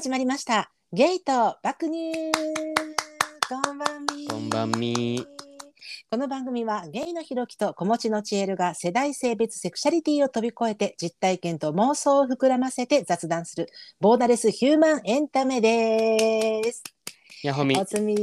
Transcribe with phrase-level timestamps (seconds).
[0.00, 0.72] 始まりました。
[0.94, 2.32] ゲイと爆乳。
[3.50, 4.28] こんばんみ。
[4.28, 5.26] こんばんみ。
[6.10, 13.66] この番組はゲイのひろきと子持ちのちえるが世代性別セクシャリティを飛び越えて実体験と妄想を膨らませて雑談する
[14.00, 16.82] ボーダレスヒューマンエンタメです。
[17.42, 17.84] やほみお。
[17.84, 18.16] つみ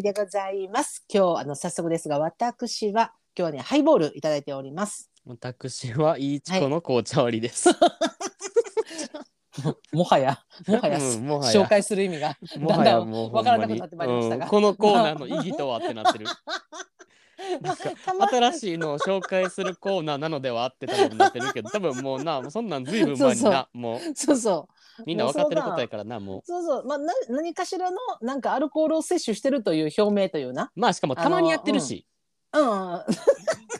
[0.00, 1.04] でございます。
[1.12, 5.10] 今日あの早速ですが私は今日はねハイボールいただいております。
[5.26, 7.68] 私はいいちこの紅茶割りです。
[9.92, 11.60] もはやもはや、うんもはや。
[11.60, 13.58] 紹介する意味がだんだんもうほんまに。
[13.58, 14.44] わからなくなってまいりましたが。
[14.44, 16.26] うんこのコーナーの意義とはってなってる。
[17.60, 17.90] なんか
[18.28, 24.00] 新しいのを紹介するコーナーなのではって多分なってるけど多分もうなもうそんなんずいぶん前になもう。
[24.14, 25.02] そうそう。
[25.06, 30.70] みんな分かってることやからなもそうそう、まあ、な何かしらのなんかアルコールを摂取してるという表明というな。
[30.74, 32.06] うまあしかもたまにやってるし、
[32.52, 33.02] うん、うん、うん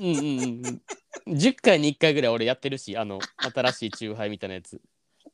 [0.00, 0.66] うん
[1.28, 1.34] うん。
[1.34, 3.20] 10回に1回ぐらい俺やってるしあの
[3.54, 4.80] 新しいチューハイみたいなやつ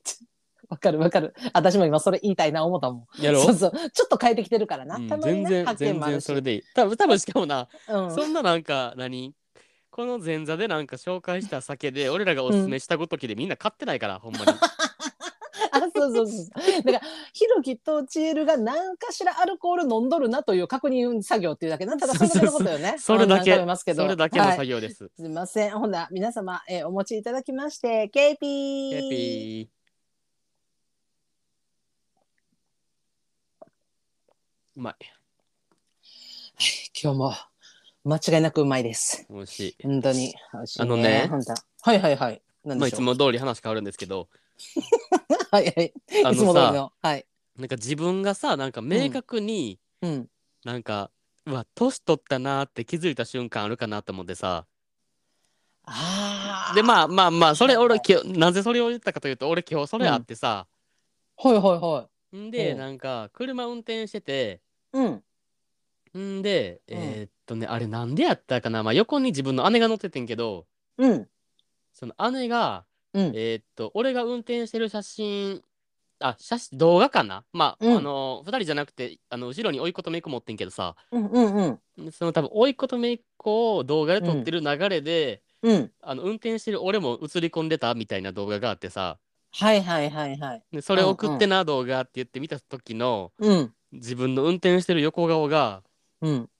[0.68, 1.34] わかるわかる。
[1.54, 3.22] 私も今それ言いたいな思ったもん。
[3.22, 4.96] やろそうそう、ちょっと変えてきてるからな。
[4.96, 6.14] うんたまにな全然全発見もあるし。
[6.14, 9.34] 然それでいい多分多分しかもなうん、そんななんか何？
[9.90, 14.44] この前座でなんか紹介した酒で俺らがおすすめしたごときでみんな買ってないから、 ほんまに。
[14.46, 16.82] あ、そうそうそう。
[16.84, 17.00] だから、
[17.32, 22.96] ひろきとちえるが何かしらアルコール飲んどるなという確認作業っていうだけなんだかそれだけのことよね。
[22.98, 25.10] それだけうん何回も言いますけどそれだけのはい作業です。
[25.16, 25.70] すみません。
[25.72, 29.02] ほんなら皆様、えーお持ちいただきまして、ケーピー。
[29.02, 29.77] ヘピー。
[34.78, 34.94] うまい。
[37.02, 37.34] 今日も
[38.04, 39.26] 間違いなくうまいです。
[39.28, 39.76] 美味しい。
[39.82, 42.40] 本当に美味しい、あのね本当はいはいはい。
[42.64, 43.00] 何まあいつ。
[43.00, 44.28] も通り話変わるんですけど、
[45.50, 45.92] はいはい。
[46.24, 46.92] あいつも通りのさ、の。
[47.02, 47.26] はい。
[47.56, 50.30] なんか自分がさ、なんか明確にうん。
[50.64, 51.10] なんか、
[51.44, 54.64] うわ、年取ったなーって気づいた瞬間あるかなと思ってさ。
[55.86, 56.74] ああ。
[56.76, 60.68] で、まあまあまあ、それ俺今日、なぜそれを言ったかというと、俺今日それあってさ、
[61.36, 62.36] はいはいはい。
[62.36, 64.60] んで、うんなんか車運転してて、
[64.92, 65.22] うん。
[66.18, 70.66] んで、うんえーっとね、あれなんでやったかな、まあ、横に自分の姉が乗っててんけど、
[70.96, 71.28] うん。
[71.92, 73.32] その姉が、うん。
[73.34, 75.62] えーっと、俺が運転してる写真、
[76.20, 77.44] あ、写真、動画かな？
[77.52, 82.12] まあ、うんあの、二人じゃなくて、あの、後ろに甥いっ子と姪っ子持ってんけどさ、うんうんうん。
[82.12, 85.92] その多分、甥いっ子と姪っ子を動画で撮ってる流れで、うん。
[86.00, 89.18] あの、運転してる俺も映り込んでたみたいな動画があってさ、
[89.52, 90.62] はいはいはいはい。
[90.72, 93.74] でそれ送ってな、動画って言って見た時の、うん。
[93.92, 95.82] 自分の運転してる横顔が、
[96.20, 96.50] うん。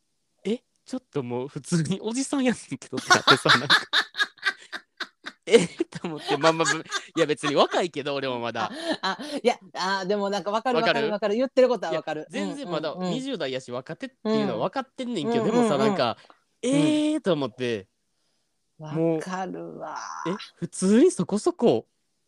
[0.45, 3.77] えちょっともう普通におじさんやねんけどってなってさなんか
[5.47, 11.13] えと思ってまあまあぶいや別に若いけど俺もまだあ、いや、あ、でもなんかわかるわわかるかる？
[11.13, 11.35] わかる。
[11.37, 12.27] 言ってることはわかる。
[12.31, 16.19] 全然まだうんうんうん20代やし若手っていうのは分かってんねんけど、うんでもさうんうんなんか、
[16.63, 17.89] えーと思って
[18.79, 19.97] わもうかるわ。
[20.27, 21.87] え普通にそこそこ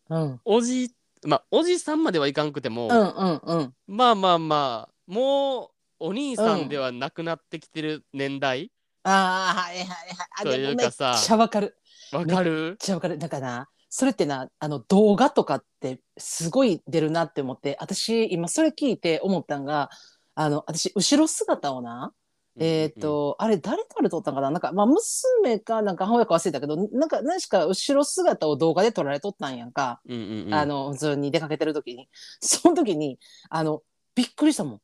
[0.09, 0.41] うん。
[0.43, 3.73] おじまあおじさんまではいかんくても、うんうんうん。
[3.87, 8.71] まあまあまあもうお兄さんではなくなってきてる年代？
[9.03, 9.97] ああ、はいはいはい。
[10.39, 11.75] あというかでもめっさちゃわかる。
[12.11, 12.51] わかる？
[12.51, 13.17] めっちゃわかる。
[13.17, 19.89] だからな、それってな、あの動画とかってすごい出るなって思って、私今それ聞いて思ったんが、
[20.35, 22.13] あの、私後ろ姿をな、
[22.59, 24.51] えっ、と、あれ誰から撮ったんかな？
[24.51, 30.01] なんか、まあ娘かなんか母親か忘れたけど、なんか何しか後ろ姿を動画で撮られとったんやんか。
[30.07, 32.07] うんうんうんあの、普通に出かけてる時に。
[32.39, 33.19] その時に、
[33.49, 33.81] あの、
[34.15, 34.81] びっくりしたもん。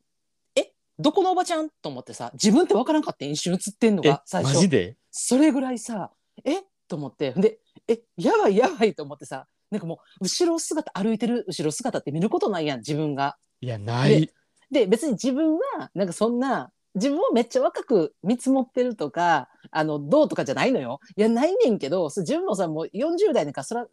[0.99, 1.69] えどこのおばちゃん？
[1.69, 4.55] と思ってさ、自分ってわからんかって一瞬映ってんのえが最初。
[4.55, 4.97] マジで？
[5.11, 6.11] それぐらいさ、
[6.43, 6.63] え？
[6.87, 13.35] と思って、で、え、やばいやばいと思ってさ、なんかもう、後ろ姿、歩いてる後ろ姿って見ることないやん、自分が。
[13.59, 14.31] いやない。
[14.71, 21.01] で、別に自分は、なんかそんな、自分をめっちゃ若く見積もってるとか、あの、どうとかじゃないのよ。
[21.17, 23.85] いや、ないねんけど、そ自分もさ、もう40代なんか、そら、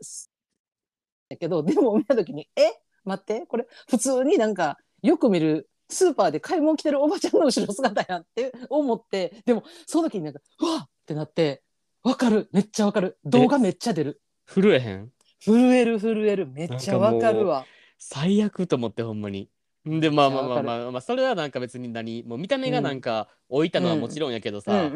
[1.29, 2.63] やけど、でも見たときに、え？
[3.05, 11.63] 待って、これ、普通になんか、よく見る、スーパーで買い物来てるおばちゃんの後ろ姿やんって思って、でも、その時になんか、うわっってなって、
[12.03, 13.19] わかる、めっちゃわかる。
[13.25, 14.21] 動画めっちゃ出る。
[14.47, 15.13] 震えへん？
[15.41, 17.67] 震える震える、めっちゃわかるわ。
[17.99, 19.49] 最悪と思ってほんまに。
[19.89, 24.91] んでまあまあまあまあまあそれはなんか別に何もう見た目がなんか置いたのはもちろんやけどうんさ。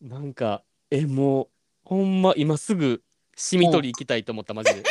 [0.00, 1.48] なんかえもう
[1.84, 3.02] ほんま今すぐ
[3.36, 4.82] しみ取り行きたいと思ったマジで。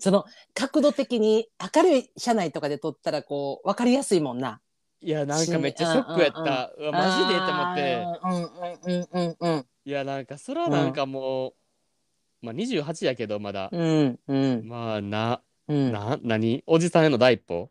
[0.00, 0.24] その
[0.54, 4.60] 角度的に明るい車内とかで撮ったらこう分かりやすいもんな。
[5.00, 6.72] いやなんかめっちゃショックやった。
[6.78, 8.06] うわマジでって思って。
[8.22, 8.72] あー。
[8.86, 11.54] うんうんうんうんいやなんかそれはなんかもう、
[12.46, 13.68] まあ28やけどまだ。
[13.72, 15.92] うんうんまあな、うん。
[15.92, 16.62] な何？
[16.66, 17.68] おじさんへの第一歩？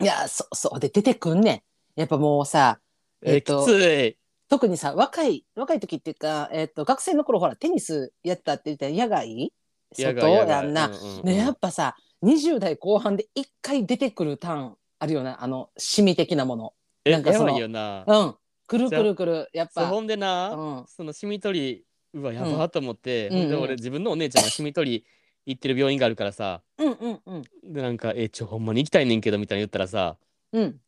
[0.00, 1.64] いやそうそうで出てくんね
[1.96, 2.00] ん。
[2.00, 2.80] やっぱもうさ
[3.22, 4.18] ええっときつい。
[4.50, 9.52] 特にさ若い若い時っていうか、えっと学生の頃ほらテニスやってたって言ったら野外
[10.02, 10.90] 外やんな。
[11.22, 16.74] ねやっぱさ20代後半で一回出てくるターンあるよなあのシミ的なもの。
[17.04, 18.04] えなんかそのやばいよな。
[18.06, 18.34] うん
[18.66, 19.86] くるくるくるやっぱ。
[19.88, 25.04] ほんでな、うんそのシミ取りうわやばーと思って、うんで俺自分のお姉ちゃんがシミ取り
[25.46, 27.42] 行ってる病院があるからさうんうんうん
[27.72, 30.16] でなんか「えちょほんまに行きたいねんけど」みたいな言ったらさ
[30.52, 30.80] うん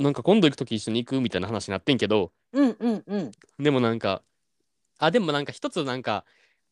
[0.00, 4.22] なんか今度行く時一緒に行くみたいな話になってんけどうんうんうんでもなんか
[4.98, 6.24] あでもなんか一つなんか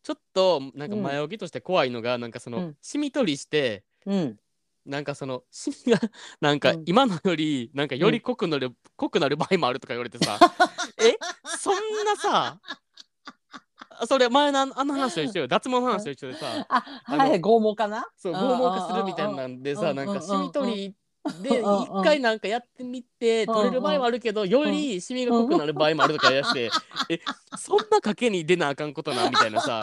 [0.07, 2.77] ちょっとなんか前置きとして怖いのが、なんかその、うん。
[2.81, 4.39] シミ取りしてうん。
[4.85, 5.99] なんかそのシミが
[6.41, 6.85] なんかうん。
[6.87, 10.39] 今のよりなんかより濃くなる、濃くなる場合もあるとか言われてさ
[10.99, 11.17] え？
[11.59, 11.75] そん
[12.05, 12.61] なさ
[13.99, 15.49] あそれ前のあの話と一緒よ。
[15.49, 18.07] 脱毛の話と一緒でさああのはい剛毛かな？
[18.17, 18.39] そう剛
[18.71, 20.95] 毛化するみたいなんでさうんなんかシミ取りでう
[21.27, 26.71] んうん一回なんかやってみて取れる場合もあるけどよりシミが濃くなる場合もあるとか言い出して
[27.11, 27.21] え
[27.57, 29.83] そんな賭けに出なあかんことなみたいなさ。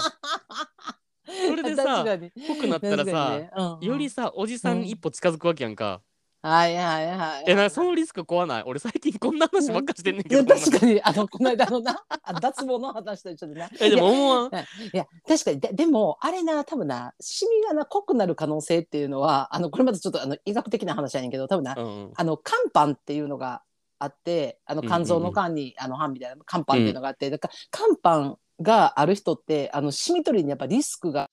[1.26, 2.04] それでさ
[2.48, 3.52] 濃くなったらさにね。
[3.56, 3.86] うんうん。
[3.86, 6.02] よりさおじさんに一歩近づくわけやんか。
[6.46, 7.44] はいはいはい。
[7.48, 8.64] えなそのリスク怖ない？
[8.66, 10.56] 俺最近こんな話ばっかしてんねんいやけど。
[10.56, 11.02] ほんま確かに。
[11.02, 13.70] あのこの間のな あ脱毛の話と一緒でな。
[13.80, 14.52] えでも思わん？
[14.54, 14.58] い
[14.92, 15.60] や確かに。
[15.62, 22.12] ででもあれな多分なシミがな濃くなる可能性っていうのはあのこれまたちょっとあの医学的な話やねんけど多分な、うんうん。
[22.14, 23.64] あの肝斑っていうのが
[24.00, 31.30] あってあの肝臓の肝に、あの斑みたいな肝斑っていうのがあって、だから肝斑がある人ってあのシミ取りにやっぱリスクが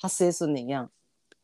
[0.00, 0.90] 発生すんねんやん。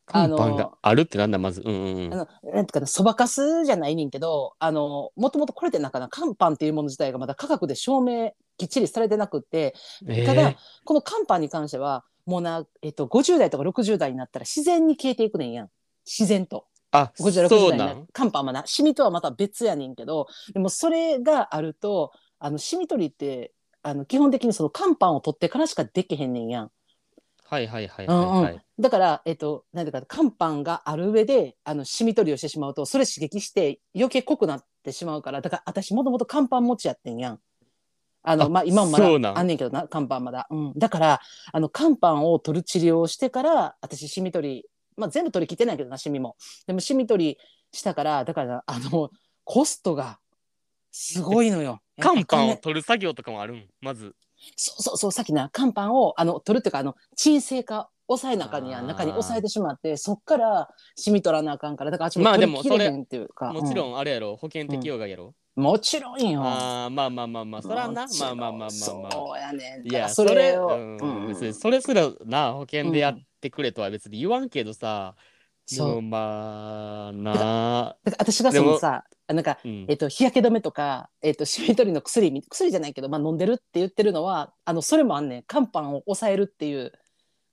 [0.07, 1.61] あのがあるってなんだまず。
[1.61, 2.13] うんうんうん。
[2.13, 9.73] あのなんていうかなそばかすじゃないねんけどあのもともとこれってなんかな肝斑っていうもの自体がまだ科学で証明きっちりされてなくって。
[10.07, 10.25] えー。
[10.25, 15.69] ただこの肝斑に関してはもうな、えっと、50代とか60代になったら自然に消えていくねんやん。
[16.05, 16.65] 自然と。
[16.91, 20.27] あ50、60そう代にななん肝斑はなシミとはまた別やねんけど。
[20.53, 26.71] でもそれがあるとあのシミ取りってあの基本的にその肝斑を取ってからしかできへんねんやん。
[27.45, 28.31] はいはいはいうんうん。
[28.31, 37.39] はいはいだから、えっと、なんていうか肝斑がある上であのシミ取りをしてしまうとそれ刺激して余計濃くなってしまうからだから私もともと肝斑持ちやってんやん。
[38.25, 41.21] あのあまあ、今もまだあんねんけどな肝斑まだ、うん、だから
[41.51, 44.65] あの肝斑を取る治療をしてから私シミ取り、
[44.95, 46.37] まあ、全部取り切ってないけどなシミも。
[46.65, 47.37] でもシミ取り
[47.71, 49.11] したからだからあの
[49.43, 50.19] コストが
[50.89, 51.81] すごいのよ。
[52.01, 53.67] 肝斑を取る作業とかもあるん？
[53.81, 54.15] まず。
[54.55, 63.97] そうそうそうさっきな肝斑をあの取るっていうかあの鎮静化抑えなあかんにやあー中に抑えてしまってそっからシミ取らなあかんからだからあっちもまあ取でもそれっていうか、もちろんん。
[63.97, 64.35] あれやろ。
[64.35, 65.33] 保険適用外やろ。
[65.55, 66.41] もちろんよ。
[66.43, 68.03] あーまあまあまあまあそらな。
[68.03, 69.11] もちろんまあまあまあまあまあ。
[69.11, 71.27] そうやねんいやそそれれをうんうん。
[71.27, 75.15] 別にそれすらな保険でやってくれとは別に言わんけどさ
[75.69, 75.95] でそう。
[75.95, 77.97] もまあなあ。
[78.03, 79.85] だから私がそのさなんかうん。
[79.87, 85.43] えっと、日焼け止めとか、えっと、シミ取りの薬み薬じゃないけど、まあ、飲んでるって言ってるのはあのそれもあんねん。
[85.47, 86.91] 肝斑を抑えるっていう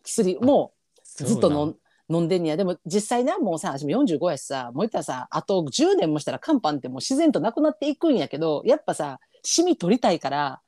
[0.03, 0.73] 薬も
[1.05, 1.77] ずっと飲ん。
[2.13, 2.57] 飲んでんねや。
[2.57, 10.61] でも実際なもうさ私も45やしさもう言ったらさあと10年もしたら肝斑ってもう自然となくなっていくんやけどやっぱさシミ取りたいから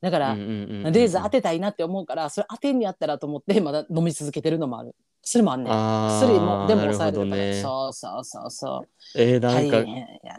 [0.00, 4.94] だから、レーザー当てたいなって思うからそれ当てんにやったらと思ってまだ飲み続けてるのもある。
[5.22, 5.72] それもあんねん。
[5.72, 7.60] 薬もでも抑えなるから、ね。
[7.60, 9.86] そうそうそうそうえー、なん大か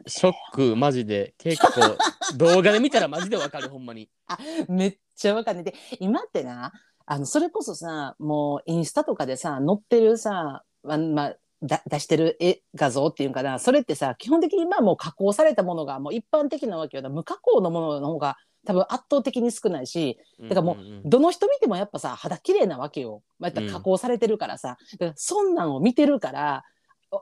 [0.07, 1.35] ショックマジで。
[1.37, 1.95] 結構
[2.35, 4.09] 動画で見たらマジでわかるほんまに。
[4.67, 6.73] めっちゃわかんないで今ってな
[7.05, 13.59] あのそれこそさもうインスタとかでさ載ってるさままあだ出してる絵画像っていうんかな。
[13.59, 17.03] それってさ基本的に今もう加工されたものがもう一般的なわけよ。
[17.03, 26.63] な無加工のものの方が多分圧倒的に少ないしだからもううんうんどの人見てもやっぱさ肌綺麗なわけよ、またら加工されてるからさ、だからそんなんを見てるから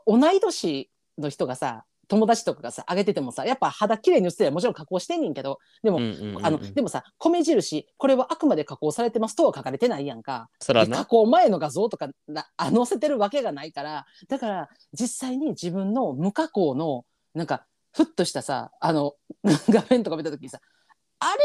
[0.06, 6.00] お同い年の人がさ友達とかがさ上げててもさやっぱ肌綺麗に映ってりゃもちろん加工してんねんけどでも、
[6.42, 10.50] あのでもさ米印これはあくまで加工されてますとは書かれてないやんか。
[10.60, 19.14] 加工前の画像とかなあ載せてるわけがないからだから実際に自分の無加工のなんかふっとしたさあの
[19.70, 20.60] 画面とか見た時にさ
[21.20, 21.38] あれ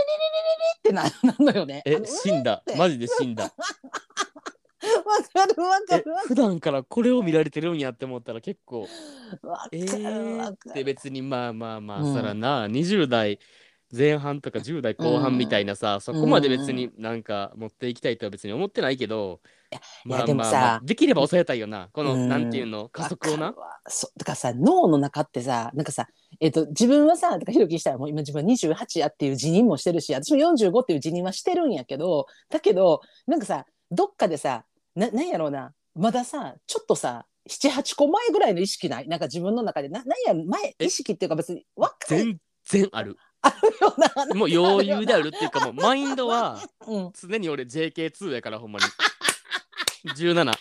[0.93, 1.83] れれれれれってな なんのよね。
[1.85, 2.63] あえの死んだ。
[2.77, 3.45] マジで死んだ。
[3.45, 3.51] わ
[5.33, 6.05] かるわかえる。
[6.27, 8.87] 普段からこれを見られてるんやって思ったら結構
[9.43, 9.87] かえる。
[9.87, 10.85] ーってる。
[10.85, 12.15] 別にまあまあまあ、うん。
[12.15, 13.39] そらな20代
[13.97, 21.89] 前半とか10代後半みたいなさ、そこまで別になんか持っていきたいとは別に思ってないけど、いやまあでもさまあまあできれば抑えたいよな。
[21.93, 22.29] この、うん。
[22.29, 22.89] なんていうの？
[22.89, 23.47] 加速をな。
[23.47, 23.75] わかるわ。
[23.89, 26.09] そうだからさ脳の中ってさなんかさ
[26.41, 34.65] えっ、と自分はさだからひろきしたらもう今自分は28やっていう辞任もしてるし私も45っていう辞任はしてるんやけどだけどなんかさどっかでさ
[34.95, 35.73] ななんやろうな。
[35.95, 39.09] まださちょっとさ78個前ぐらいの意識ない？
[39.09, 43.17] なんか自分の中でななんや前え意識っていうか別に若い全然ある。
[43.43, 47.13] あるよなもう余裕であるっていうかもうマインドはうん。
[47.13, 48.87] 常に俺 JK2 やからほんまに。
[50.17, 50.53] 17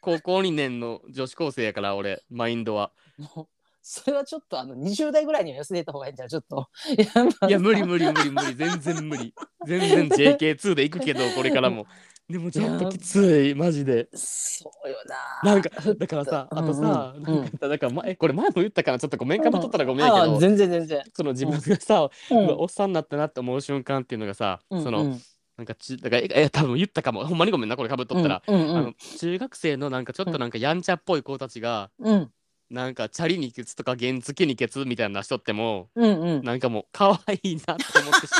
[0.00, 2.92] 高校2年の女子高生やから俺マインドは。
[3.18, 3.48] もう
[3.82, 6.68] それはちょっとあの20代ぐらいには寄せた方がいいんじゃんちょっと。
[6.96, 8.54] いや,、無理無理無理無理。
[8.54, 9.34] 全然無理。
[9.64, 11.86] 全然 JK2 で行くけどこれからも
[12.28, 14.08] でもちょっときついマジで。
[14.12, 14.96] そうよ
[15.44, 15.52] な。
[15.52, 17.40] なんかだからさあとさ、うんうん。
[17.42, 22.48] なんかだから前これ前も言ったからちょっとごめんかぶっとったらごめんやけど、あ全然全然、その自分がさ、うん。
[22.58, 25.20] おっさんになったなって思う瞬間っていうのがさ、うんその、うん。
[25.56, 27.24] なんかちだからええ多分言ったかも。
[27.24, 32.30] ほんまにごめんなこれかぶっとったら、うんうんあの中学生のなんかちょっとなんかやんちゃっぽい子たちが、うん。
[32.68, 36.42] なんかチャリにケツとか原付にケツみたいな人ってもうんうん。
[36.42, 38.38] なんかもう可愛いなって思ってしま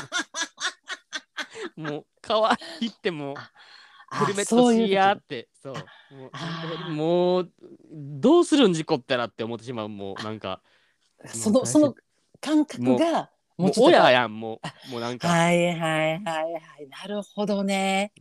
[1.88, 1.90] う。
[1.92, 3.34] もう可愛いっても
[4.12, 6.92] ヘルメットしやってそう。
[6.92, 7.52] もう
[7.92, 10.60] どうするん事故ったらって思ってしまうもうなんか。
[11.26, 11.94] そのその
[12.40, 16.88] 感覚がもう親やんもうもうなんか、はいはいはいはい。
[16.88, 18.12] なるほどね。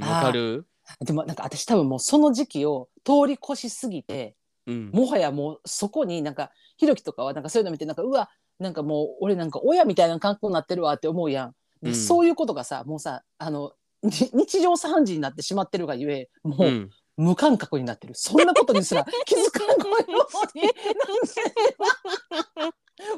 [0.00, 0.66] わかる？
[1.00, 4.34] でもなんか私多分もうその時期を通り越しすぎて
[4.66, 4.90] うん。
[4.90, 11.54] もはやもうそこになんかひろきとかはなんかそういうの見てなんかうわなんかもう俺なんか親みたいな感覚になってるわって思うやん。
[11.82, 11.94] でうん。
[11.94, 16.90] そういうことがさもうさあのに日常茶飯事になってしまってるがゆえもう、うん。
[17.18, 18.14] 無感覚になってる。
[18.14, 19.84] そんなことにすら気づかなんで？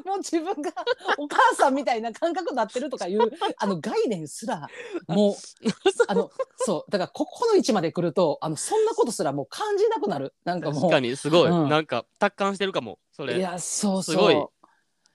[0.05, 0.71] もう自分が
[1.17, 4.67] お母さんみたいな感覚になってるとかいうあの概念すら
[5.07, 5.35] もう
[6.07, 6.91] あのそう。
[6.91, 10.33] だからここの位置まで来るとあのそんなことすらもう感じなくなる。
[10.45, 10.81] なんかもう。
[10.81, 11.69] 確かにすごい、うん。
[11.69, 14.15] なんか達観してるかもそいれやそうそう。
[14.15, 14.35] すごい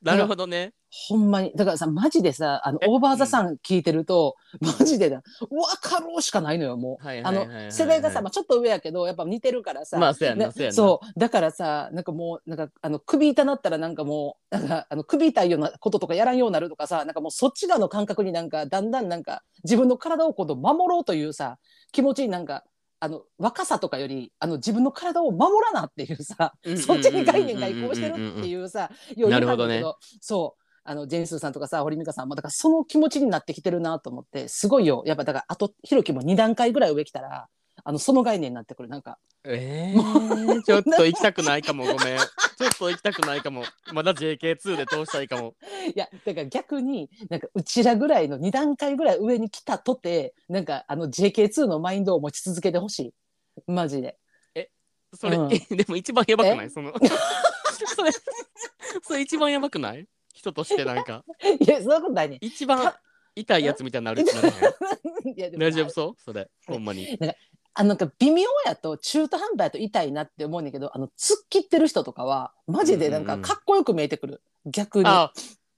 [0.02, 0.72] なるほどね。
[1.08, 1.52] ほんまに。
[1.54, 2.86] だからさマジでさあのえ？
[2.88, 5.48] オーバーザさん聞いてると、マジでだ分
[5.80, 11.18] かろうしかないのよもう、はいあの世代がさ、まあ、ちょっと上やけどやっぱ似てるからさ、まあそうやねそう。
[11.18, 21.58] だからさなんかもうなんかあの首痛なったらなんかもうなんかあの首痛いようなこととかやらんようになるとかさなんかもうそっち側の感覚になんかだんだんなんか自分の体を今度守ろうというさ
[21.92, 22.64] 気持ちになんか
[22.98, 29.82] あの若さとかよりあの自分の体を守らなっていうさそっちに概念が移行してるっていうさようなるほどね。
[30.20, 30.62] そう。
[30.88, 35.02] あのジェンスーさんとかさ堀美香さんもだからその気持ちになってきてるなと思ってすごいよ。
[35.04, 37.48] やっぱだからあとひろきも2段階ぐらい上来たら
[37.88, 38.88] あのその概念になってくる。
[38.88, 41.84] なんかえー、ちょっと行きたくないかも。
[41.84, 42.18] ごめん。
[42.18, 43.62] ちょっと行きたくないかも。
[43.92, 45.54] まだ JK2 で通したいかも。
[45.94, 53.14] いやだから逆になんかうちらぐらいの2段階ぐらい上に来たとてなんかあの JK2 のマインドを持ち続けてほしい。
[53.70, 54.18] マジで。
[55.14, 55.52] それ、うん。
[55.52, 56.66] えでも一番やばくない？
[56.66, 56.68] え？
[56.70, 56.92] その
[57.94, 58.10] それ
[59.00, 60.08] それ一番やばくない？
[60.34, 61.24] 人としてなんか。
[61.60, 62.38] いやそんなことないね。
[62.40, 62.92] 一番
[63.36, 64.22] 痛いやつみたいになる
[65.36, 66.20] いや大丈夫そう？
[66.20, 67.16] それほんまに
[67.78, 71.12] あのなんか微妙やと中途半端やと痛いなって思うんだけどあの突っ
[71.50, 74.40] 切ってる人とかはマジでなんかかっこよく見えてくる。
[74.64, 75.04] 逆に。
[75.06, 75.30] あ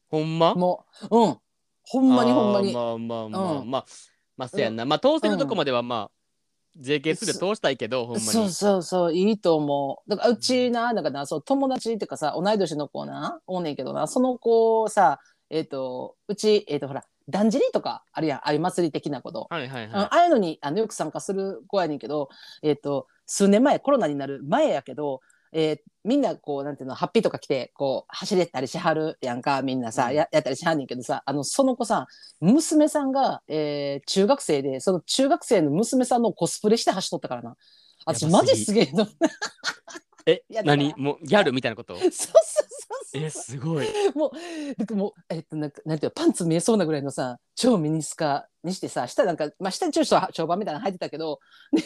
[0.09, 0.55] ほんま？
[0.55, 1.37] もううん。
[1.83, 2.73] ほんまにほんまに。
[2.73, 3.71] まあまあまあ、うん。
[3.71, 3.85] まあ
[4.37, 8.27] まあそうやんな、まあ通せるとこまではまあ、JK2 で通したいけどほんまに。
[8.27, 10.09] そうそうそういいと思う。
[10.11, 15.19] だからうちななんかなそう友達っていうかさ同い年の子なおんねんけどなその子さ
[15.51, 19.91] えっ、とうちえっ、とほらだんじりとかあるやんああいう祭り的なこと、はいはいはい。
[19.93, 22.31] あああいうのにあのよく参加する子やねんけど、
[22.63, 25.21] えっと数年前コロナになる前やけど、
[25.53, 30.15] えーみんなこうなんていうのハッピーとか来てこう走れたりしはるやんかみんなさ、うん。
[30.15, 32.07] ややったりしはんねんけどさあのその子さ
[32.41, 37.57] 娘さんが、えー中学生でその中学生の娘さんのコスプレして走っとったからな。
[38.07, 39.07] 私マジすげえの
[40.31, 40.95] えいやだから何？
[40.97, 41.97] もうギャルみたいなこと？
[41.99, 42.69] そうそうそう
[43.15, 43.87] えすごい。
[44.15, 44.31] もう
[44.77, 51.41] なんかもうえっとなんかなんていうのパンツ見えそうなぐらいのさ超ミニスカにしてさ下なんかまあ下に中小長版みたいなの履いてたけど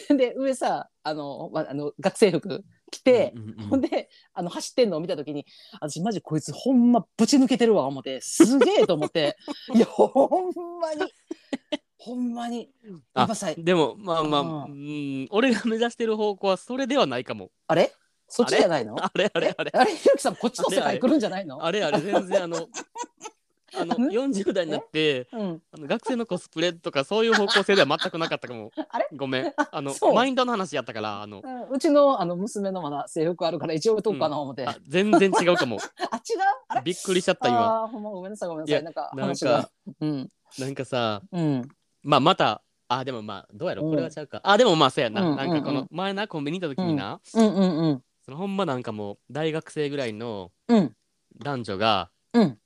[0.09, 5.45] でで上さあの,、まあ、あの学生服着て、うんうんうんほんであの走ってんのを見た時に
[5.79, 9.37] 私マジこいつほんまぶち抜けてるわ思ってすげえと思って。
[9.73, 10.11] いやほ
[10.51, 11.11] んまに。
[11.97, 12.69] ほんまに。
[13.15, 17.49] やっぱさでもまあまあ、ううん、俺が目指してる方向はそれではないかも。
[17.67, 17.93] あれ？
[18.35, 18.95] そっちじゃないの？
[18.97, 19.71] あれあれあれ。
[19.75, 21.63] あれひろ きさんこっちの世界来るんじゃないの？
[21.63, 22.57] あれあれ全然あの
[23.75, 25.61] あのあの40代になってうん。
[25.71, 29.07] あの学生のコスプレとかそういう方向性では全くなかったかもあれ？
[29.15, 29.53] ごめん。
[29.71, 31.41] あのマインドの話やったからあの。
[31.43, 31.69] うん。
[31.69, 35.77] うちのあの娘のまだ制服あるから一応とこうかな思って、あ全然違うかも。
[36.11, 36.39] あ、違う？
[36.69, 36.81] あれ？
[36.83, 37.83] びっくりしちゃった今。
[37.83, 38.83] あーほんまごめんなさいごめんなさい。
[38.83, 39.69] なんかなんか。
[40.01, 40.29] うん。
[40.57, 41.67] なんかさうん。
[42.01, 43.83] まあまたあでもまあどうやろ？
[43.83, 43.89] うん。
[43.91, 45.81] これはちゃうか、あでもまあそうやな、うんなんかこうんうん。
[45.83, 48.03] の前なコンビニ行った時にな、うんうんうん。
[48.23, 50.95] そのほんまなんかもう大学生ぐらいのうん。
[51.39, 52.57] 男女がうん。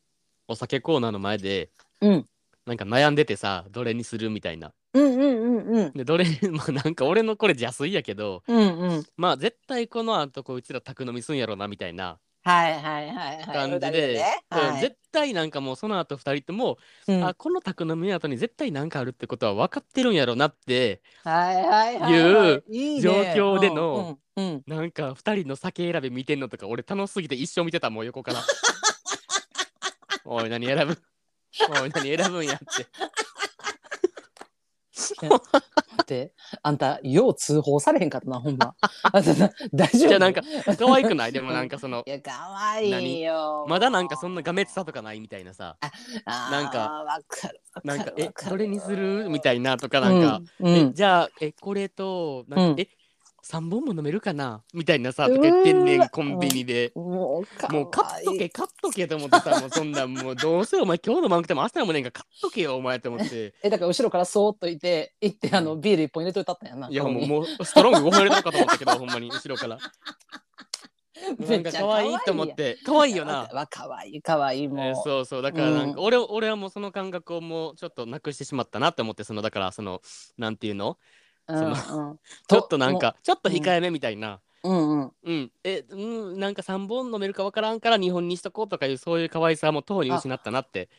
[0.47, 1.71] お酒コーナーの前で
[2.01, 2.29] うん。
[2.65, 5.93] なんか悩んでてさどれにするみたいなうんうんうんうん。
[5.93, 9.03] でどれ まあなんか俺のこれ邪推やけどうんうん。
[9.15, 13.45] まあ絶対この後こいつら宅飲みすんやろなみたいなはいはいはいはい。
[13.45, 14.79] 感じで、はい。
[14.79, 16.77] 絶対なんかもうその後二人とも、
[17.07, 17.23] うん。
[17.23, 22.63] あこの宅飲み後に絶対なんかあるってことは分かってるんやろなってはいはいはい。
[22.69, 22.97] い。
[22.97, 24.17] う状況での、
[24.65, 28.39] なんか二人の酒選び見てんのとか俺楽しすぎて一生見てたもん横から。
[30.23, 30.97] おい何選ぶ？
[31.81, 32.85] おい何選ぶんやって
[36.07, 36.33] て、
[36.63, 38.73] あんた、よう通報されへんかったな、ほんま。
[39.03, 40.07] あんたな大丈夫？
[40.07, 40.41] じゃあなんか
[40.79, 41.31] 可愛くない？
[41.33, 43.65] でもなんかそのいや、かわいいよ。
[43.67, 45.77] まだなんかそんながめつさとかないみたいなさ。
[46.25, 47.61] あーなんかわかる。
[47.75, 48.49] わなんかえわる。
[48.49, 49.29] どれにする？
[49.29, 50.75] みたいなとかなんか、うん、うん。
[50.89, 52.79] えじゃあえこれとなんか、うん。
[52.79, 52.87] え
[53.47, 54.61] 3本も飲めるかな？
[54.73, 56.91] みたいなさとか言ってんねんコンビニで。
[56.95, 60.13] もうかもう買っとけ買っとけと思ってさもうそんなん。
[60.13, 63.53] もうどうせお前今日のマンクても明日のもねんから買っとけよお前と思って。
[63.63, 69.29] えだから後ろからそーっといて行ってあのビール一本入れといたったんやないやもううもうストロング5本入れたのかと思ったけどほんまに。
[69.29, 69.77] 後ろから
[71.39, 72.77] なんか可愛いと思って。
[72.85, 73.49] 可愛いよな。
[73.51, 75.41] わかわいいかわいいもう、えーそうそう。
[75.41, 80.01] だからなんか、俺俺はもうその感覚をもうちょっとなくしてしまったなって思ってそのだからその
[80.37, 80.97] なんていうの？
[81.47, 81.73] うんうん。
[82.47, 84.89] ちょっとなんかちょっと控えめみたいな、うん。
[84.89, 85.95] うんうん、え、う
[86.35, 90.89] ん、なんか3本飲めるかわからんから2本にしとこうとかいうそういう可愛さもとうに失ったなって。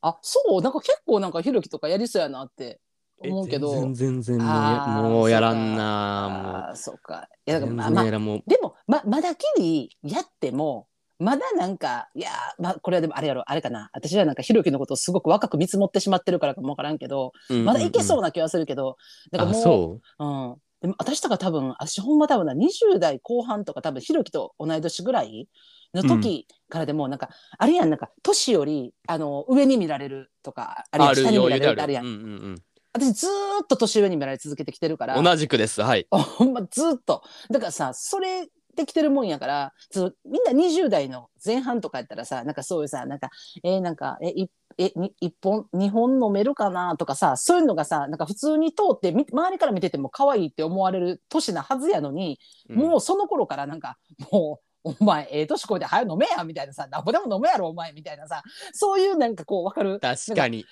[0.00, 0.62] あそう？
[0.62, 2.80] なんか結構なんかひろきとかやりそうやなって
[3.22, 3.72] え思うけど。
[3.72, 6.76] 全然全然もうやらんなあー。
[6.76, 7.28] そうか。
[7.46, 13.42] いやだもうからまあまあでもままだきりやってもまだなんかいやまあこれはでもあれやろ。
[13.46, 13.90] あれかな。
[13.92, 17.32] 私はなんかひろきのことをすごく若く見積もってしまってるからかもわからんけど、
[17.64, 18.96] まだいけそうなな気はするけど、
[19.30, 20.24] なんかもうう？
[20.24, 25.48] ん、でも私とか多分私ほんま多分な20代後半とか多分ひろきと同い年ぐらい
[25.94, 27.28] の時からでもなんか、
[27.58, 32.62] あれやんなんか年よりあの上に見られるとかあ下に見られるってあるやん、うんうん
[32.96, 35.16] 私ずーっと年上に見られ続けてきてるから。
[35.16, 35.82] うん、同じくです。
[35.82, 36.06] はい。
[36.12, 37.24] ほんまずーっと。
[37.50, 43.30] だからさそれできてるもんやからそのみんな20代の前半とかやったらさなんかそういうさなんか
[43.62, 53.98] えーなんかえいえに一本二本飲めるかなとかさそういうのがさなんか普通に通ってみ周りから見てても可愛いって思われる年なはずやのに、もうその頃からなんか
[54.32, 60.00] もうお前ええ年こいて早く飲めやみたいなさなんぼでも飲めやろお前みたいなさそういうなんかこう分かる？
[60.00, 60.64] 確かに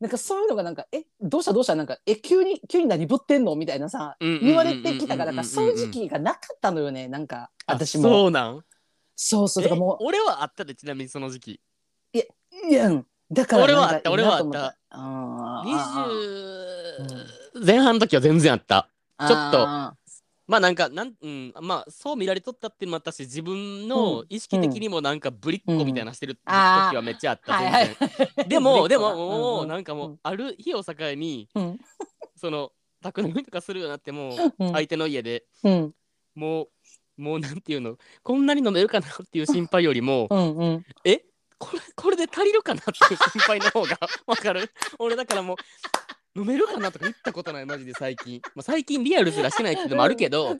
[0.00, 1.74] なんかそういうのがなんかえどうしたどうした？
[1.74, 3.56] なんかえ急に急に何ぶってんの？
[3.56, 7.08] みたいなさ言われてきたからなんかそういう時期がなかったのよね。
[7.08, 8.04] なんか私も。
[8.04, 8.64] そうなん？
[9.14, 9.64] そうそう。
[9.64, 11.40] だからもえ俺はあったでちなみにその時。
[11.40, 11.60] 期
[12.14, 12.18] う
[12.70, 13.06] いやうん。
[13.32, 14.44] だから俺はあった俺はあった。
[14.44, 18.88] なと思あーあー20前半の時は全然あった。
[19.18, 19.34] ちょっと。
[19.66, 19.96] あ
[20.46, 28.48] まあなんかなん、うん、まあそう見られとったっていうのもあったし自分の意識的にもなんかぶりっ子みたいなしてる時はめっちゃあった、全然はい。
[28.48, 29.84] でもでもうんもううんなん。
[29.84, 31.78] かもうある日を境にうん。
[32.36, 32.70] その
[33.02, 34.72] 宅飲みとかするようになってもうん。
[34.72, 35.94] 相手の家でうん。
[36.34, 36.68] もう
[37.20, 40.86] もうなんていうのこんなに飲めるかなっていう心配よりもうんうん。
[41.04, 41.24] え
[41.58, 44.70] これこれで足りるかなっていう心配の方がわかる。
[44.98, 45.56] 俺だからもう
[46.36, 50.56] 飲めるかなとか言ったことないマジで最近、 まあ、最近リアルすらしてないってのもあるけど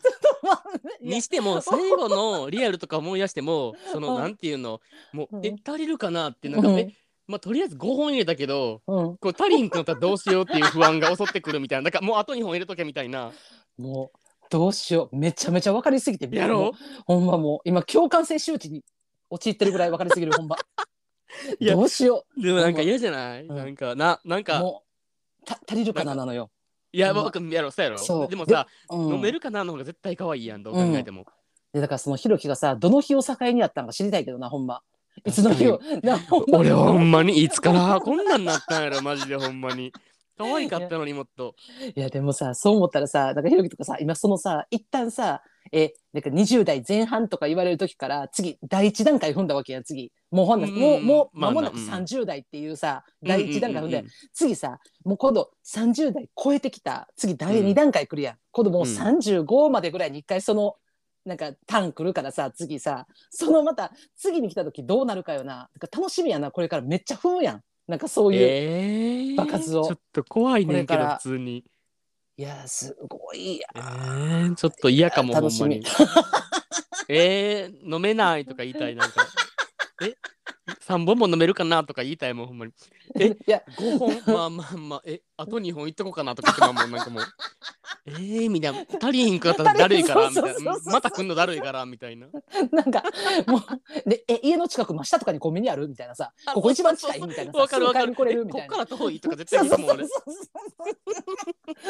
[1.03, 4.81] にしても 最後のリアルとか思い出してもそのうんなんていうの
[5.13, 5.47] もううん。
[5.47, 6.79] え足りるかなってなんか、うん。
[6.79, 6.95] え
[7.27, 9.17] まあとりあえず5本入れたけどうん。
[9.19, 13.33] こう足りんくなったらどうしようっていう不安が襲ってくるみたいなだからもうあと2本入れとけみたいな。
[13.77, 15.17] もうどうしよう。
[15.17, 16.73] めちゃめちゃ分かりすぎてやろもう
[17.07, 18.83] ほんまもう今共感性周知に
[19.29, 20.57] 陥ってるぐらい分かりすぎるほんま。
[21.61, 23.57] どうしよでもなんか嫌じゃない、うん。
[23.57, 24.63] なんかななんうか
[25.47, 26.51] た足りるかななのよ、
[26.93, 27.99] いや僕やろそうやろ。
[27.99, 28.29] そう。
[28.29, 31.25] でもさ、うん、飲めるかなの方が絶対可愛いやんどう考えても、
[31.73, 34.83] でだからそのひろきがさどの日を境にやったんか知りたいけどなほんま。
[35.25, 39.93] いつの日を なほんま俺ほんまにいつからこんなんなったんやろマジでほんまに。
[40.39, 41.55] 可愛かったのにもっと。
[41.95, 50.13] いやでもさそう思ったらさなんかひろきとかさ今そのさ一旦さえなんか20代前半とか言われる時から次第一段階踏んだわけや次。
[50.31, 50.75] もうほんなうん。
[50.75, 51.89] もうもうまあ間もなくうん。
[51.89, 57.09] 30代っていうさ第一段階踏んで、ううう次さもう今度30代超えてきた。
[57.17, 60.77] 次第うん2段階来るやん、今度もううん35までぐらいに一回その
[61.25, 63.07] なんかターン来るからさ次さ。
[63.31, 65.69] そのまた次に来た時どうなるかよな。
[65.81, 66.51] な楽しみやな。
[66.51, 67.63] これからめっちゃ踏むやん。
[67.87, 69.85] なんかそういう、えー、場数を。
[69.85, 71.65] ちょっと怖いねんけど普通に
[72.39, 73.67] いやすごいや。
[73.75, 75.83] えー、ちょっと嫌かもほんまに。
[77.09, 79.27] えー、飲めないとか言いたいなんか。
[80.03, 80.15] え？
[80.87, 82.73] 3本も飲めるかなとか言いたいもんほんまに。
[83.19, 83.63] えいや。
[83.77, 84.35] 5本？
[84.35, 85.03] まあまあまあ。
[85.05, 87.23] えあと2本いっとこうかなとかってまあもうなんかもう
[88.07, 88.81] えー、みたいな。
[89.01, 90.79] 足りひんかったらだるいからみたいな。
[90.87, 92.29] また来んのだるいからみたいな。
[92.73, 93.03] なんか
[93.47, 96.33] もうでえ家の近く真下とかにコンビニあるみたいなさ。
[96.47, 97.59] あここ一番近いみたいなさ。
[97.59, 98.15] わかるわかる。
[98.15, 98.69] すぐ帰り来れえるみたいな。
[98.69, 100.07] こっから遠いとか絶対もうそうそうそ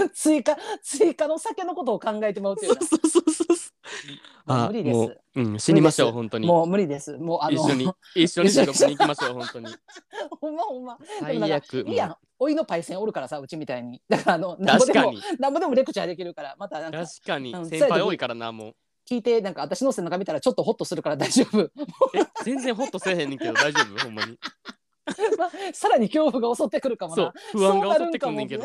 [0.05, 0.11] う。
[0.11, 3.57] 追加追加の酒のことを考えてまうっていそうそうそうそう
[4.49, 4.97] あもう無理です。
[4.97, 6.47] もう、うん、死にましょう本当に。
[6.47, 7.17] もう無理です。
[7.19, 9.75] もうあの一緒に一緒に収録に行きましょう本当に
[10.41, 18.75] ほんまほんま最悪いやおいのパイセンおるからさうちみたいにだからあのなんぼでも確かになんぼでもレクチャーできるからまたなんか確かに先輩多いからなもう
[19.09, 21.71] 聞いてなんか私の背中見たらちょっとホッとするから大丈夫
[22.45, 24.39] 全然ホッとせえへんねんけど大丈夫ほんまに
[25.73, 28.65] さらに恐怖が襲ってくるかもそうな不安が襲ってくんねんけど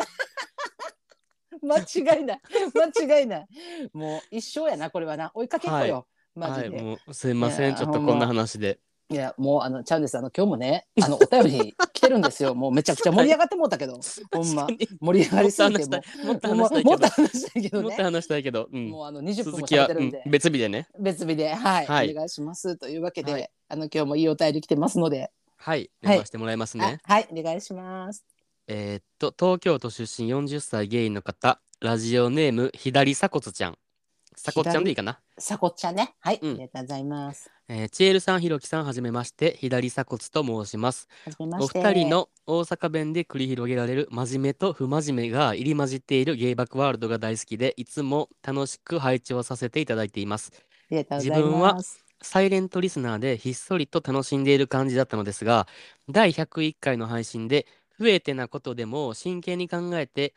[1.62, 2.42] 間違いない
[2.74, 3.48] 間違いない
[3.94, 6.04] もう一生やなこれはな追いかけっこよ、はい
[6.36, 8.80] ジで、もうすいませんちょっとこんな話で
[9.12, 12.56] いやもうあのちゃうんですあの今日もねあのお便り来てるんですよ。
[12.56, 14.00] もうめちゃくちゃ盛り上がってもうたけど。
[14.32, 14.68] ほんま。
[15.02, 17.82] 盛り上がりすぎてももっと話したいけど。
[17.82, 18.80] もっと話したいけどね。
[18.90, 20.88] もうあの20分も喋ってるんで、別日でね。
[20.98, 22.12] 別日で、 はい、はい。
[22.12, 22.78] お願いします。
[22.78, 23.50] というわけで、はい。
[23.68, 25.78] あの今日もいいお便り来てますので、はい。
[25.78, 25.90] はい。
[26.04, 28.26] 読ませてもらいますね、あはい、お願いします。
[28.68, 31.60] えーっと東京都出身40歳ゲイの方。
[31.82, 33.78] ラジオネーム左鎖骨ちゃん
[34.36, 35.20] 鎖骨ちゃんでいいかな？
[35.38, 37.52] さこちゃんね、はい、うんありがとうございます。
[37.68, 41.08] えー、チエルさん、ひろきさん、はじめまして、左鎖骨と申します。
[41.26, 41.80] はじめまおして。
[41.80, 50.52] 二人の大阪弁で繰り広げられる真面目と不真面目が入り混じっているゲイバックワールドが大好きで、いつも楽しく拝聴させていただいています。
[50.54, 52.04] ありがとうござい自分はます。
[52.22, 55.68] サイレントリスナーでひっそりと楽しんでいる感じだったのですが、
[56.10, 57.66] 第101回の配信で、
[58.00, 60.34] 増えてなことでも真剣に考えて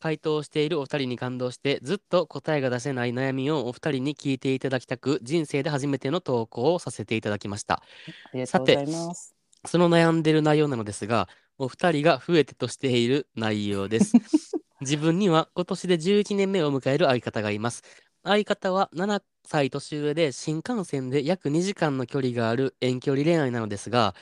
[0.00, 7.76] 回答しているお二人に感動して、ずっと答えが出せない悩みをお二人に聞いていただきたく、人生で初めての投稿をさせていただきました。
[7.76, 9.34] ありがとうございます。
[9.64, 11.28] その悩んでる内容なのですが、
[11.58, 14.12] お二人が増えてとしている内容です。
[14.80, 17.82] 自分には今年で11年目を迎える相方がいます。
[18.22, 24.14] 相方は7歳年上で新幹線で約2時間の距離がある遠距離恋愛なのですが、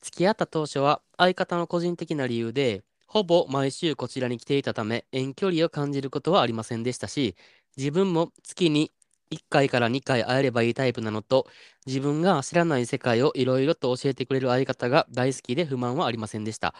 [0.00, 7.36] 付き合った当初は相方の個人的な理由で、ほぼ毎週こちらに来ていたため、遠距離を感じることはありませんでしたし、
[7.76, 8.92] 自分も月に
[9.30, 11.46] 1回から2回会えればいいタイプなのと、
[11.86, 16.74] 自分が知らない世界をいろいろと教えてくれる相方が大好きで不満はありませんでした。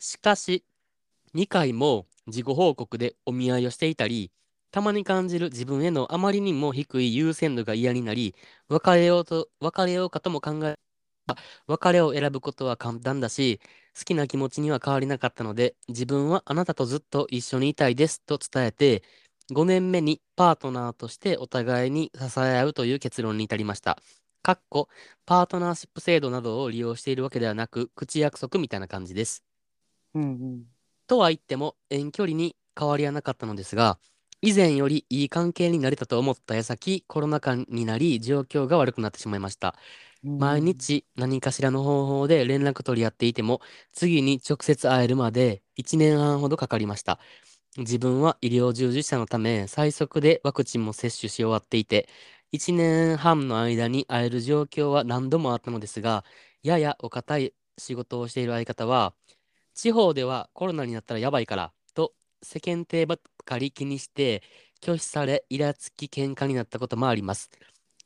[0.00, 0.64] しかし、
[1.34, 4.32] 2回も自己報告でお見合いをしていたり、
[4.72, 8.34] たまに感じる自分へのあまりにも低い優先度が嫌になり、
[8.68, 10.76] 別れようと、別れようかとも考え、
[11.68, 13.60] 別れを選ぶことは簡単だし、
[13.98, 19.02] 好きな気持ちには変わりなかったので、自分はあなたとずっと一緒にいたいですと伝えて、
[19.52, 23.98] 5年目にパートナーとしてお互いに支え合うという結論に至りました。
[24.42, 24.88] かっこ、
[25.26, 29.44] パートナーシップ制度などを利用しているわけではなく、口約束みたいな感じです。
[30.14, 30.26] うんう
[30.56, 30.66] ん。
[31.06, 33.98] とは言っても遠距離に変わりはなかったのですが、
[34.42, 39.76] 以前よりいい関係になれたと思った矢先、コロナ禍になり状況が悪くなってしまいました。
[40.24, 43.60] 毎日何かしらの方法で連絡取り合っていても、
[43.92, 47.20] 次に直接会えるまで1年半ほどかかりました。
[47.78, 52.08] 自分は医療従事者のため、最速でワクチンも接種し終わっていて、
[52.52, 56.24] 1年半の間に会える状況は何度もあったのですが、
[56.62, 59.14] ややお堅い仕事をしている相方は、
[59.74, 64.42] 地方ではコロナになったらやばいから、と世間体ばっかり気にして、
[64.82, 67.50] 拒否され、イラつき喧嘩になったこともあります。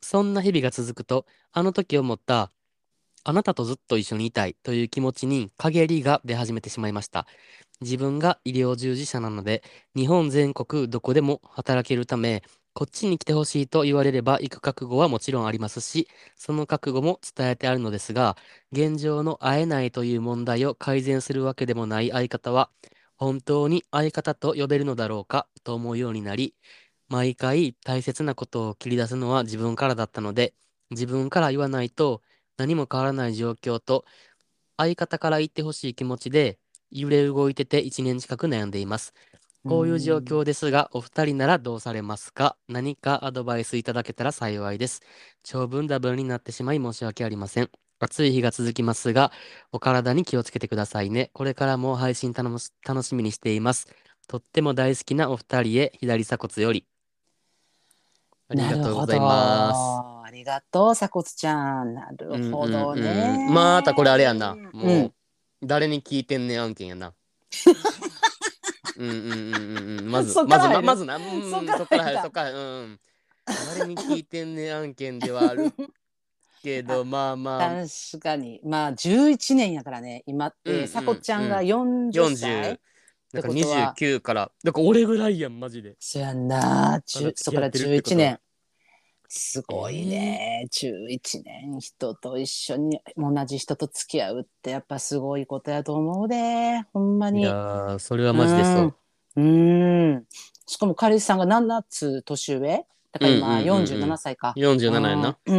[0.01, 2.51] そんな日々が続くと、あの時思った、
[3.23, 7.27] あなたとずっと一緒にいたいという気持ちに陰りが出始めてしまいました。
[7.81, 9.63] 自分が医療従事者なので、
[9.95, 16.07] 日本全国どこでも働けるため、こっちに来てほしいと言われれば行く覚悟はもちろんありますし、
[16.37, 18.37] その覚悟も伝えてあるのですが、
[18.71, 22.69] 現状の会えないという問題を改善するわけでもない相方は、
[23.17, 26.55] 本当に相方と呼べるのだろうかと思うようになり、
[27.09, 30.53] 毎回大切なことを切り出すのは自分からだったので、
[30.91, 32.21] 自分から言わないと
[32.57, 34.05] 何も変わらない状況と、
[34.77, 36.57] 相方から言ってほしい気持ちで
[36.91, 39.13] 揺れ動いてて1年近く悩んでいます。
[39.65, 42.55] こういう状況ですが、お二人ならどうされますか？
[42.69, 45.01] 何かアドバイスいただけたら幸いです。
[45.43, 47.69] 長文ダブルになってしまい申し訳ありません。
[47.99, 49.33] 暑い日が続きますが、
[49.73, 51.31] お体に気をつけてくださいね。
[51.33, 52.57] これからも配信楽
[53.03, 53.87] しみにしています。
[54.29, 56.85] とっても大好きなお二人へ、左鎖骨より。
[58.49, 59.77] ありがとうございます。
[59.77, 60.27] す。
[60.27, 61.93] ありがとう、鎖骨ちゃん。
[61.93, 63.45] なるほどうんうんね。
[63.47, 64.55] うんまたこれあれやんな。
[64.55, 65.13] もう、うん
[65.61, 67.13] 誰に聞いてんねん案件やな。
[68.97, 70.11] うんうんうんうんうん。
[70.11, 72.99] まず、まずまずな、うん、そっから入る、そっから、うん。
[73.75, 75.73] 誰に聞いてんねん案件ではある。
[76.63, 82.79] けど まあまあ確かにまあ11年やからね今って、うんうんさこちゃんが40歳、
[83.33, 83.93] 40なんかってことは。
[83.95, 84.51] 29から。
[84.63, 85.95] だから俺ぐらいやんマジで。
[85.99, 88.39] そやんなまだ10そこから付き合ってるってこと11年。
[89.31, 91.79] すごいね、11年。
[91.79, 97.41] 人と一緒に同じ人と付き合うってやっぱすごいことやと思うでほんまに。
[97.41, 98.95] いやーそれはマジでそう。
[99.35, 99.43] うん。
[99.43, 100.25] うん。
[100.65, 102.85] しかも彼氏さんが7つ年上。
[103.11, 105.37] だから今うんうんうんうん47歳か、47やな。
[105.45, 105.55] うん。
[105.55, 105.57] う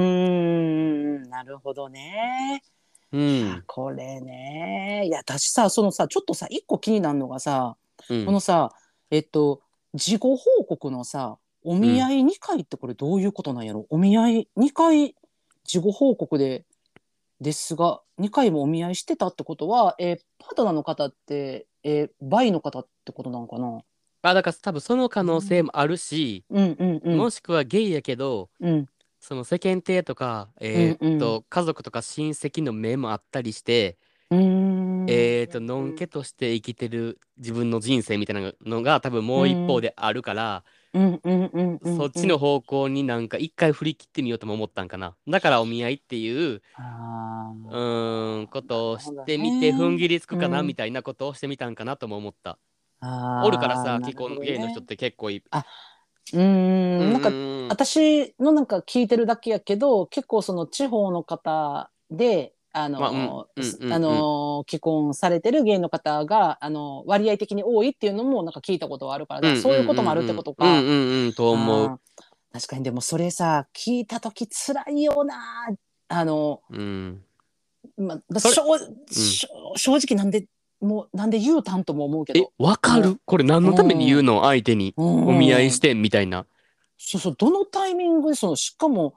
[1.26, 1.30] ん。
[1.30, 2.62] なるほどね
[3.12, 3.64] うん。
[3.66, 5.04] これね。
[5.06, 7.76] いや私さそのさちょっとさ一個気になるのがさ、
[8.08, 8.26] うん。
[8.26, 8.72] このさ
[9.10, 9.62] えっと
[9.94, 15.14] 事後報告のさお見合い2回ってこれどういうことなんやろ、お見合い2回
[15.64, 16.64] 事後報告で
[17.40, 23.80] ですが2回もお見合いしてたってことは、えーパートナーの方って、えーバイの方ってことなのかな？
[24.22, 27.18] あだから多分その可能性もあるし、うんうんうん。
[27.18, 28.86] もしくはゲイやけどうん
[29.20, 31.44] その世間体とか、えーっと、うん。
[31.48, 33.98] 家族とか親戚の目もあったりして、
[34.30, 35.06] うーん。
[35.06, 45.16] えーっとのんけとして生きてる自分の人生みたいなのが多分もう一方であるから、うんうんうんうんそっちの方向になんか一回振り切ってみようとも思ったんかな。
[45.28, 47.76] だからお見合いっていうあうー。
[47.76, 49.60] ーんことをしてなるほみどね。
[49.60, 52.58] て踏ん切りつくかなうんみたいなことをしてみたんかなとも思った。
[53.00, 53.46] あー。
[53.46, 54.46] おるからさな既婚るほどね。
[54.46, 55.42] ゲイの人って結構い
[56.32, 70.64] うーんなんかうん私のなんか聞いてるだけやけど結構その地方の方であの、まあの既婚されてるゲイの方があの割合的に多いっていうのもなんか聞いたことはあるから、だからそういうこともあるってことか。
[71.32, 72.00] と思う。
[72.52, 75.68] 確かにでもそれさ聞いた時辛いよな。
[76.08, 77.22] あの、うん。
[77.96, 78.62] まあ、正
[79.76, 80.46] 正直なんで
[80.80, 83.18] もうなんで言うたんとも思うけえど、わかる？
[83.24, 84.42] これ何のために言うの？
[84.44, 86.46] 相手におお見合いしてみたいな。
[86.98, 89.14] そうそうどのタイミングでそのしかも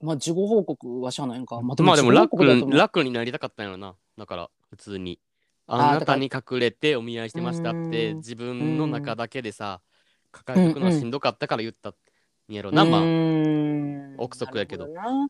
[0.00, 1.56] まあ事後報告はしゃあないんか。
[1.56, 2.78] ままあでも事後報楽告だと思う。
[2.78, 3.94] 楽になりたかったんやろな。
[4.18, 5.18] だから普通に。
[5.68, 8.16] あなたに隠れてお見合いしてましたってうん。
[8.18, 9.80] 自分の中だけでさ
[10.30, 11.94] 抱えておくのはしんどかったから言ったん
[12.48, 13.00] やろな、うまあ。
[13.00, 14.14] ーん。
[14.16, 14.86] 憶測やけど。
[14.86, 15.28] なるほな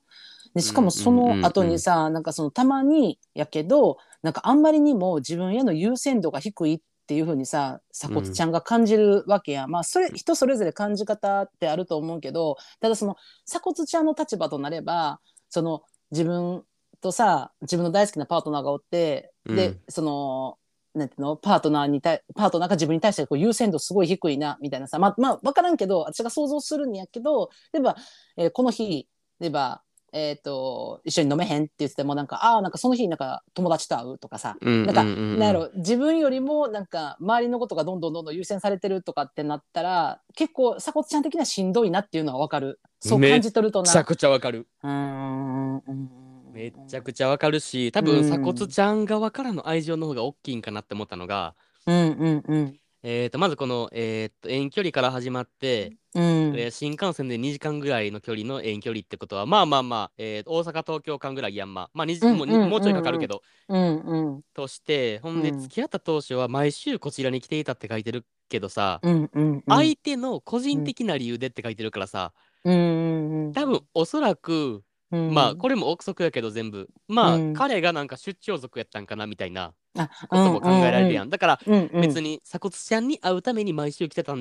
[0.56, 16.62] でしかもその後にさ、なんかそのたまにやけどなんかあんまりにも自分への優先度が低いっていうふうにさ鎖骨ちゃんが感じるわけや、まあそれ人それぞれ感じ方ってあると思うけどただその鎖骨ちゃんの立場となればその自分
[17.02, 19.80] とさ自分の大好きなパートナーがおって、でうん。
[19.90, 20.56] その
[20.94, 21.36] なんていうの？
[21.36, 24.98] パートナーに対パートナーが自分に対してこう優先度すごい低いなみたいなさ。
[24.98, 27.96] まあまあ分からんけど私が想像するんやけど例えば、
[28.38, 29.06] えーこの日
[29.38, 29.82] 例えば、
[30.18, 42.80] えー、と一緒に飲めへんって言っててもなんかああなんかその日なんか友達と会うとかさ、うんなんかなんやろ自分よりもなんか周りのことがどんどんどんどん優先されてるとかってなったら結構鎖骨ちゃん的にはしんどいなっていうのは分かる。
[42.98, 43.90] そう感じ取るとな。
[43.90, 44.66] めちゃくちゃわかる。
[44.82, 46.10] うーんうん
[46.54, 51.54] めちゃくちゃわかるし多分鎖骨ちゃん側からの愛情の方が大きいんかなって思ったのが、
[51.86, 56.22] うんうんうんえー、とまずこの、えー、と遠距離から始まって、うん。
[56.58, 62.70] えー新幹線で2時間ぐらいの距離の遠距離ってことはまあまあまあ、えー大阪東京間ぐらいやんままあ2時うんもうにうんうん。
[62.70, 64.42] もうちょいかかるけど、うんうん。
[64.52, 65.60] としてほんでうん。
[65.60, 69.62] 付き合った当初は毎週こちらに来ていたって書いてるけどさ、うんうんうん。
[69.68, 72.32] 相手の個人的な理由でって書いてるからさ、
[72.64, 73.52] うんうんうん。
[73.52, 75.34] 多分おそらく、うん。
[75.34, 76.88] まあこれも憶測やけど全部。
[77.08, 77.54] まあ、うん。
[77.54, 82.00] 彼がなんか出張族やったんかなみたいなあことも考えられるやん、だからうんうん。
[82.00, 84.34] 別に鎖骨ちゃんに会うために毎週来てた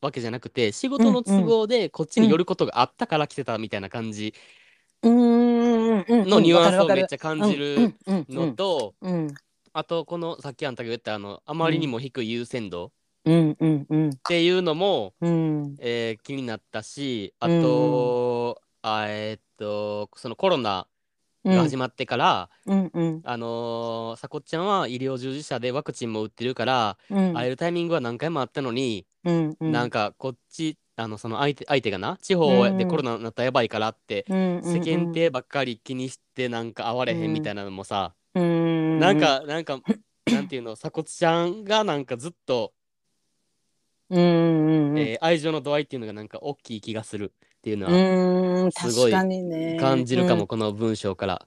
[0.00, 4.34] わけじゃなくて仕事の都合でこっちに寄ることがあったから来てたみたいな感じ
[5.02, 9.28] うんうんうんのニュアンスをめっちゃ感じるうんうんのと、うん。
[9.72, 12.92] あとこのさっきあんたが言ったあのあまりにも低い優先度
[13.24, 13.56] うん。
[13.58, 15.76] うんうんっていうのも、うん。
[15.78, 20.86] えー気になったしあと、あえーっとそのコロナ
[21.44, 23.20] が始まってから、うんうん。
[23.24, 27.34] あのーさこっちゃんは医療従事者でワクチンも打ってるから、うん。
[27.34, 29.72] 会えるタイミングは何回もあったのに、うんうん。
[29.72, 39.80] なんかこっちあのその相手相手がな地方でうんコロナになったらやばいからって、世世間体ばっかり気にしてなんか会われへんみたいなのもさ、うんなんかなんか
[40.30, 42.72] なんていうの鎖骨ちゃんがなんかずっと、
[44.10, 44.98] うんうんうん。
[44.98, 49.76] えー愛情の度合いっていうのがなんか大きい気がするっていうのはうんすごい確かにね。
[49.78, 51.46] 感じるかも、この文章から、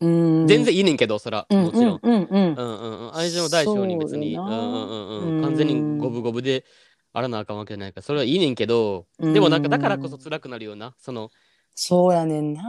[0.00, 0.46] うん。
[0.46, 2.00] 全然いいねんけどそら、もちろん。
[3.14, 6.66] 愛情の大小に別に、完全に五分五分で
[7.14, 9.32] あらなあかんわけじゃないからそれはいいねんけど、うん。
[9.32, 10.94] でもなんかだからこそ辛くなるような。
[10.98, 11.30] その
[11.74, 12.62] そうやねんな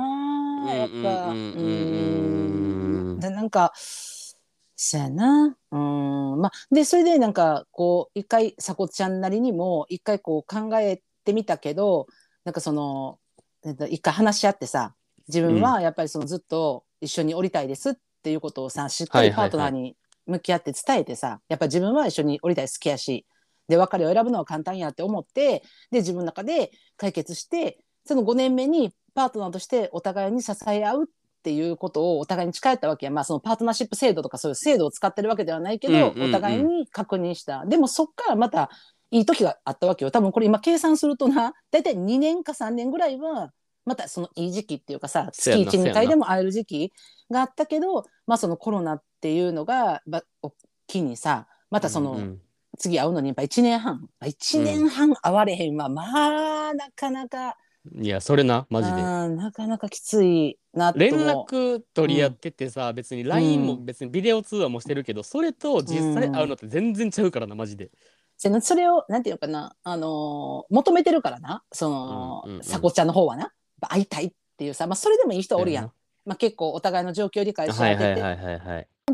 [0.73, 1.33] やっぱ。
[1.33, 5.57] でなんかそうやな。
[5.71, 6.39] うん。
[6.39, 12.07] まあでそれでなんかこう一回さこちゃんなりにも一回こう考えてみたけど
[12.47, 13.19] なんかその
[13.65, 14.95] えっと一回話し合ってさ
[15.27, 23.25] 自分はやっぱりそのずっと一緒におりたいですっていうことをさしっかりパートナーに向き合って伝えてさ、やっぱり自分は一緒におりたい好きやし
[23.67, 31.07] で別れを選ぶのは簡単やって思ってで自分の中で解決してその5年目にパートナーとしてお互いに支え合うっ
[31.43, 37.65] ていうことをお互いに誓ったわけや、まあ、そのパートナーシップ制度とかそういう制度を使ってるわけではないけど、お互いに確認した。
[37.65, 38.69] でもそっからまた
[39.11, 40.11] いい時があったわけよ。
[40.11, 43.51] 多分これ今計算するとな大体2年か3年ぐらいは
[43.85, 46.93] またそのいい時期っていうかさ月そうやな12回でも会える時期
[47.31, 50.53] があったけど、まあ、そのコロナっていうのがばお
[50.87, 52.41] 機にさまたその、うんうん。
[52.77, 54.07] 次会うのにやっぱ1年半。
[54.23, 57.57] 1年半会われへんは、まあなかなか。
[57.99, 59.01] いやそれなマジで。
[59.01, 60.99] なかなかきついなと。
[60.99, 67.89] 連も絡取り合っててさ、別に LINE もうん別にビデオ通話もしてるけど、それと実際会うのって全然ちゃうからなマジで。
[68.37, 71.63] それをなんていうのかな、あのー求めてるからな。
[71.71, 72.63] その、うんうんうん。
[72.63, 73.51] さこちゃんの方はな。
[73.81, 75.91] 会いたいっていうさ、まあ、それでもいい人おるやん、
[76.25, 78.21] まあ、結構お互いの状況を理解し合はいってて。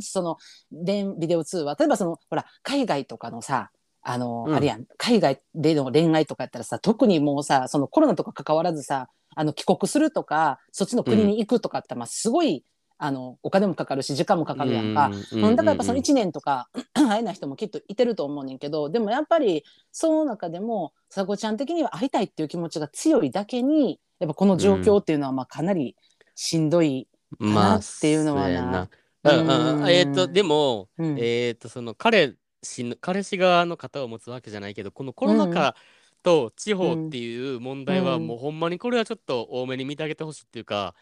[0.02, 0.38] その
[0.72, 1.76] 電ビデオ通話。
[1.76, 3.70] 例えばそのほら海外とかのさ
[4.02, 4.56] あの、うん。
[4.56, 4.86] あれやん。
[4.98, 12.64] 海外での恋愛とかやったらさ特にもうさそのコロナとか関わらずさあの帰国するとかそっちの国に行くとかって、まあ、すごい
[13.06, 15.12] あのお金もかかるし時間もかかるやんか。
[15.34, 25.98] うんうん、だからやっぱその1年とか 会えない人もきっといてると思うねんけどでもやっぱりその中でもさこちゃん的には会いたいっていう気持ちが強いだけにやっぱこの状況っていうのはまあかなり
[26.34, 29.74] しんどい、まあかなっていうのはなそうやな。
[29.74, 35.76] うんえっ、とでも、うんえっ、とその彼氏の彼氏側の方を持つわけじゃないけどこのコロナ禍
[36.24, 40.96] と地方っていう問題はうんもうほんまにこれはちょっと多めに見てあげてほしいっていうか、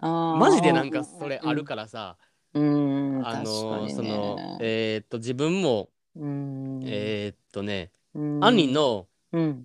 [0.00, 2.16] ママジでなんかそれあるからさ、
[2.54, 3.94] うん、うん、あのね。
[3.94, 6.82] そのえっ、と自分も、うん。
[6.84, 8.44] えっ、とね、うん。
[8.44, 9.64] 兄のうん。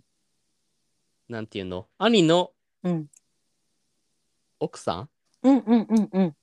[1.27, 1.87] なんていうの？
[1.97, 2.51] 兄の
[2.83, 3.07] うん。
[4.59, 5.09] 奥さん？
[5.43, 6.35] うんうんうんうん。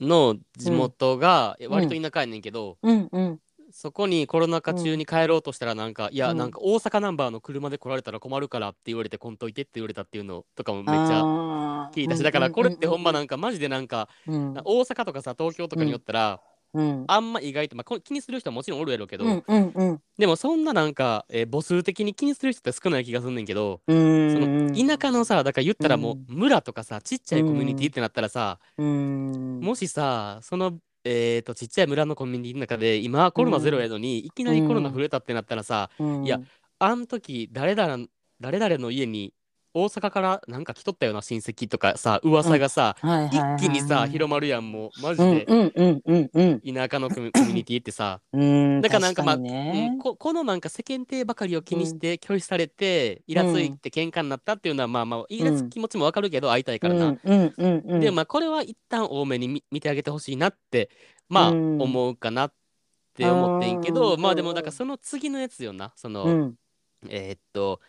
[0.00, 3.40] の地元がん割と田舎やねんけど、うんうん
[3.76, 6.36] そこにコロナ禍中に帰ろうとしたらなんか、いやうん。
[6.38, 14.54] なんか大阪ナンバーの車で来られたら困るからって言われて来んといてって言われたっていうのとかもめっちゃゃ聞いたしだからこれってほんまなんかマジでなんかうん。
[14.64, 16.40] 大阪とかさ東京とかによったら
[16.72, 17.04] うん。
[17.08, 20.00] あんま意外とまあこ気にする人はもちろんおるやろうけど、うんうんうん。
[20.18, 29.58] でもそんななんか、えー母数的に気にする人って少ない気がすんねんけど、うんその田舎のさだから言ったらもう村とかさちっちゃいコミュニティってなったらさ、うん。
[29.60, 36.24] もしさそのえー、とちっちゃい村のコミュニティの中で今コロナゼロやのに、いきなりコロナ増えたってなったらさ、うん。
[36.24, 36.40] いや
[36.78, 38.06] あん時誰々
[38.40, 39.32] 誰々の家に
[39.74, 43.56] 大阪からなんか来とったような親戚とかさ噂がさ、はいはいはいはい。
[43.56, 45.02] 一気にさ広まるやんもう。
[45.02, 46.74] マジで、うんうんうんうんうん。
[46.74, 48.20] 田舎のコミュニティってさ。
[48.32, 49.90] うんだからなんかまあ、ね。
[49.92, 60.90] うんここのなんか世間体ばかりを気にして拒否されて、イラついて喧嘩になったっていうのはまあまあイラつく気持ちもわかるけど会いたいからな、でもまあこれは一旦多めに見見てあげてほしいなって
[61.28, 61.82] まあうん。
[61.82, 62.52] 思うかなっ
[63.14, 65.92] て思ってんけど、うんまあでもだからその次のやつよな。
[65.96, 66.54] その、うん。
[67.08, 67.80] えーっと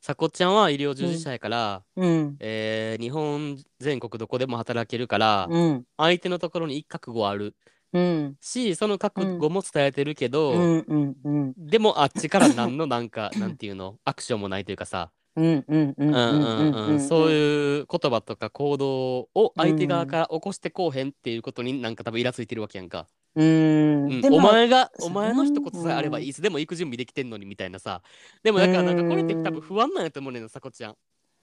[0.00, 2.36] さこちゃんは医療従事者やから、うん。
[2.40, 5.84] えー日本全国どこでも働けるから、うん。
[5.96, 7.54] 相手のところに一覚悟ある。
[7.92, 8.36] うん。
[8.40, 10.52] しその覚悟も伝えてるけど、
[11.56, 15.10] でもあっちから何のなんか なんていうのアクションもないというかさ、
[17.00, 23.06] そうういう言葉とか行動を相手側から起こしてこうへんっていうことになんか多分イラついてるわけやんか。
[23.36, 24.06] ん。
[24.10, 24.34] うん。
[24.34, 26.24] お前がお前の一言さえあればうん。
[26.24, 28.02] いつでも行く準備できてんのにみたいなさ。
[28.42, 30.96] でもだからなんかこれって多分不安なんやと思うねんなさこちゃん。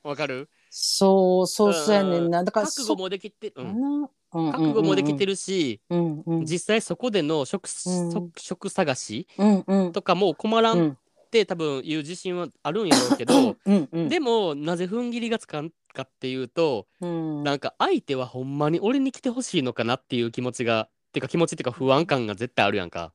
[0.03, 0.49] わかる？
[0.69, 2.43] そうそうそうやねんな。
[2.43, 6.45] だから覚悟もできて、うん、も覚悟もできてるるし、うんうん。
[6.45, 8.11] 実際そこでの職,、うん。
[8.11, 9.91] 職職探しうんうん。
[9.93, 10.95] とかも困らんっ
[11.31, 14.09] て多分言う自信はあるんやろうけど、うんうん。
[14.09, 17.43] でもなぜ踏ん切りがつかんかっていうと、うん。
[17.43, 23.13] なんか相手はほんまに俺に来てほしいのかなっていう気持ちがてか気持ちっていうか不安感が絶対あるやんか。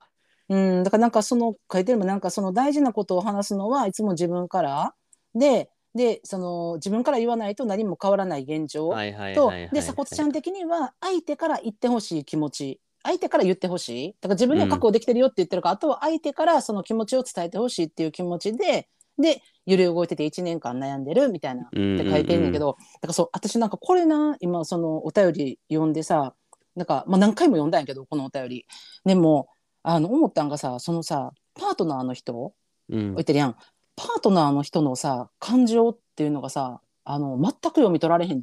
[0.48, 4.94] うん、だからなんかその書いてるもなんかその大事なことを話すのはいつも自分から
[5.34, 8.90] ででその自分から言わないと何も変わらない現状
[9.34, 12.80] とで鎖骨ちゃん的には相手から言ってほしい気持ち。
[13.02, 14.16] 相手から言ってほしい。
[14.20, 26.34] だから自分では覚悟できてるよって言ってるから、あとは相手からその気持ちを伝えてほしいっていう気持ちでで揺れ動いてて1年間悩んでるみたいなうんって書いてんねんけど、だからそう私なんかこれな今そのお便り読んでさ
[26.80, 28.66] なんか、まあ、何回も読んだんやけどこのお便り。
[29.04, 29.48] でも
[29.82, 32.54] あの思ったんがさそのさパートナーの人
[32.88, 33.14] うん。
[33.14, 33.56] 言ってるやん。
[33.96, 38.42] パートナーの人のさ感情っていうのがさあの全く読み取られへんっ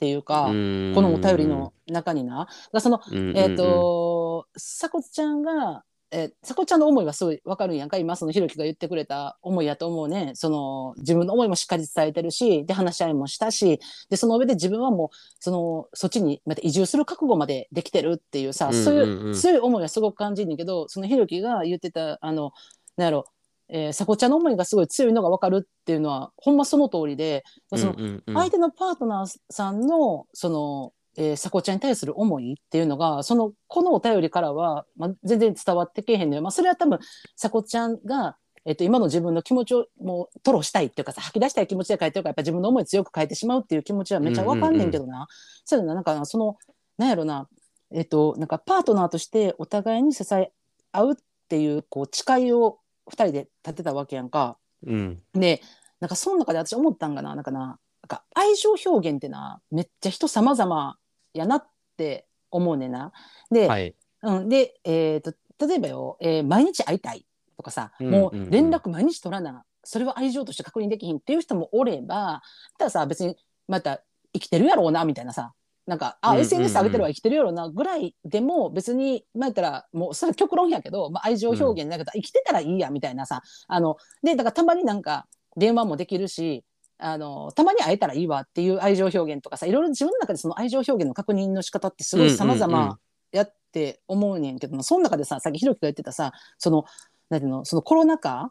[0.00, 2.48] ていうか、このお便りの中にな。
[2.72, 3.36] だそのうんうんうん。
[3.36, 5.84] えっ、と鎖骨ちゃんが、
[6.18, 7.98] えー、さこちゃんの思いはすごいわかるんやんか？
[7.98, 10.30] 今そのひろきが言ってくれた思いやと思うね。
[10.32, 22.52] その自分の思いもしっかり伝えてるしで話し合いもしたしでその上で自分はもうそのそっちにまた移住する覚悟までできてるっていうさ、そういう強い思いはすごく感じるんだけどそのひろきが言ってたあの
[22.96, 23.26] なんやろ
[23.68, 27.42] えー、さこちゃんの思いがすごい強いのが分かるっていうのはほんまその通りで
[27.74, 27.96] その
[28.32, 36.98] 相手のパートナーさんのそのえー、さこちゃんに対する思いっていうのがそのこのお便りからは、まあ、全然伝わってけえへんのよ、まあ、それは多分
[37.36, 45.26] さこちゃんが、えっと、今の自分の気持ちをもう吐露したいっていうかさ吐き出したい気持ちで書いてるからやっぱ自分の思い強く書いてしまうっていう気持ちはめっちゃ分かんねんけどな、
[45.64, 46.00] そういうのな。
[46.00, 46.56] んかその
[46.98, 47.48] なんやろな。
[47.92, 50.50] えっとなんかパートナーとしてお互いに支え
[50.92, 51.16] 合うっ
[51.48, 52.78] ていうこう誓いを
[53.10, 54.58] 2人で立てたわけやんか。
[54.84, 55.62] うん、で
[56.00, 60.96] なんかその中で私思ったんかななんかななんか愛情表現ってなめっちゃ人様々
[61.36, 61.66] やなっ
[61.96, 63.12] て思うねんな。
[63.50, 65.34] で、はい、うん、で、えーと、
[65.66, 67.26] 例えばよ、えー、毎日会いたい
[67.56, 72.42] とかさ、もう連絡毎日取らなそれは愛情として確認できひんっていう人もおれば
[72.76, 73.36] たださ別に
[73.68, 74.02] また
[74.34, 75.52] 生きてるやろうなみたいなさ
[75.86, 85.26] なんかあ、SNS 上げてるわ生きてるやろうなぐらいでも別にまあ言ったらもうそれは極論やけど、まあ、愛情表現だけど、生きてたらいいやみたいなさあのでだからたまになんか
[85.56, 86.64] 電話もできるし
[86.98, 92.98] あのたまに会えたらいいわっていう愛情表現とかさいろいろ自分の中でその愛情表現の確認の仕方ってすごいさまざま
[93.32, 96.84] やって思うねんけど、うんうん、その中でささっきひろきが言ってたさその
[97.28, 98.50] なんていうのそのコロナ禍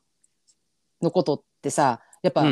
[1.02, 2.46] のことってさやっぱ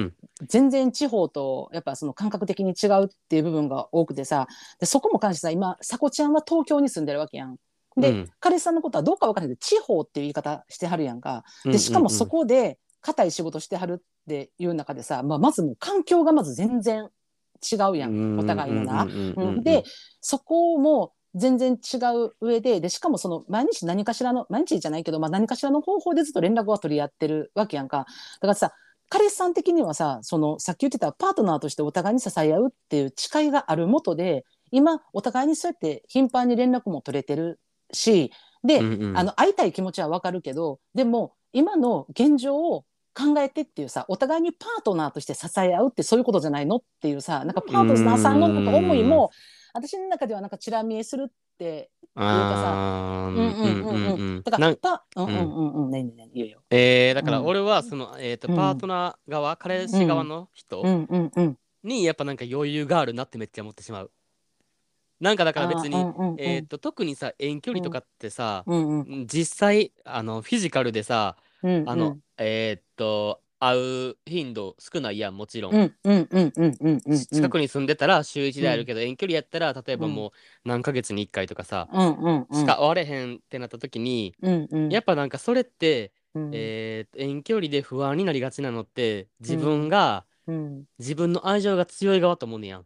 [0.48, 4.48] 全然地方とやっぱその感覚的に違うっていう部分が多くてさ
[4.80, 7.58] でそこも関してさ今さこちゃんは東京に住んでるわけやん。
[7.96, 11.44] で、うん、彼氏さんのことはどうか分からないけど地方っていう言い方してはるやんか。
[11.66, 17.10] でしかもそこで硬い仕事してはるっていう中でさ、まあ、まずもう環境がまず全然
[17.72, 19.08] 違うやんお互いのな。
[19.62, 19.84] で
[20.22, 28.06] そこも全然違う上ででしかもその毎日何かしらの毎日じゃないけど、まあ、何かしらの方法でずっと連絡は取り合ってるわけやんか。
[28.40, 28.74] だからさ
[29.10, 37.60] 彼氏さん的にはさそのさっき言ってたパートナーとしてお互いに支え合うっていう誓いがあるもとで今お互いにそうやって頻繁に連絡も取れてる
[37.92, 38.32] し
[38.64, 49.32] で、うんうん、あの会いたい気持ちはわかるけどでも今の現状を考えてっていうさお互いにパートナーとして支え合うってそういうことじゃないのっていうさなんかパートナーさんのなんか思いも
[49.74, 52.72] 私の中ではなんかちら見えするっていうかさ
[53.30, 53.46] うんうん
[53.84, 54.44] うんうん。
[54.44, 55.86] だからパうんうんうん。
[55.86, 55.92] うん。
[55.92, 56.62] ねねね言うよ。
[56.70, 60.84] えー、だから俺はその、えーとパートナー側、彼氏側の人
[61.84, 64.12] にやっぱなんか余裕があるなってめっちゃ思ってしまう。
[65.20, 65.96] なんかだから別に、
[66.38, 75.74] えーと、特にさ遠距離とかってさ、うんうん、実際あのフィジカルでさあの、えー、っと、会う頻度少ないやん、もちろん。
[77.16, 80.32] 近くに住んでたら週1であるけど、遠距離やったら、例えばもう
[80.68, 81.88] 何ヶ月に1回とかさ、
[82.52, 84.36] しか会われへんってなった時に、
[84.90, 86.12] やっぱなんかそれって、
[86.52, 90.26] えー、遠距離で不安になりがちなのって、自分が、
[91.00, 92.86] 自分の愛情が強い側と思うねやん。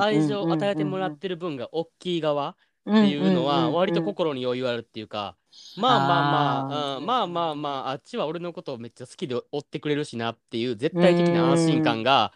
[0.00, 5.36] 愛情を与えてもらってる分が大きい側っていうのは割と心に余裕あるっていうか、
[5.76, 12.32] まあまあまあ、うん、まあまあまああっちは俺のことをめっちゃ好きで追ってくれるしなっていう絶対的な安心感が、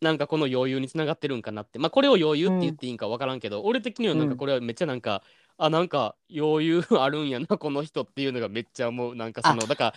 [0.00, 1.78] なんかこの余裕につながってるんかなって。
[1.78, 5.22] まあこれを余裕って言っていいんか分からんけど、俺的にはなんかこれはめっちゃなんか、
[5.58, 9.94] あなんか余裕あるんやなこの人っていうのがめっちゃ思うなんかそのだから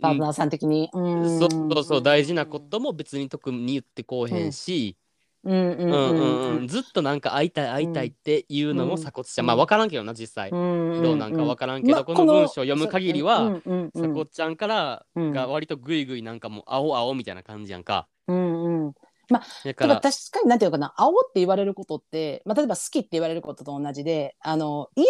[0.00, 4.96] パートナーさん的に、うん、そうそうそう大事なことも別に特に言ってこうへんし、
[5.44, 13.60] ずっとなんか会いたい会いたいっていうのも鎖骨ちゃん、まあ分からんけどな実際、どうなんか分からんけど、この文章を読む限りは
[13.92, 18.06] 鎖骨ちゃんからが割とグイグイなんかもう青青みたいな感じやんか。
[18.28, 18.92] うんうん。
[19.28, 20.94] まあ、だから確かになんていうかな。
[20.96, 25.06] 青って言われることって、まあ、例えば好きって言われることと同じであの嫌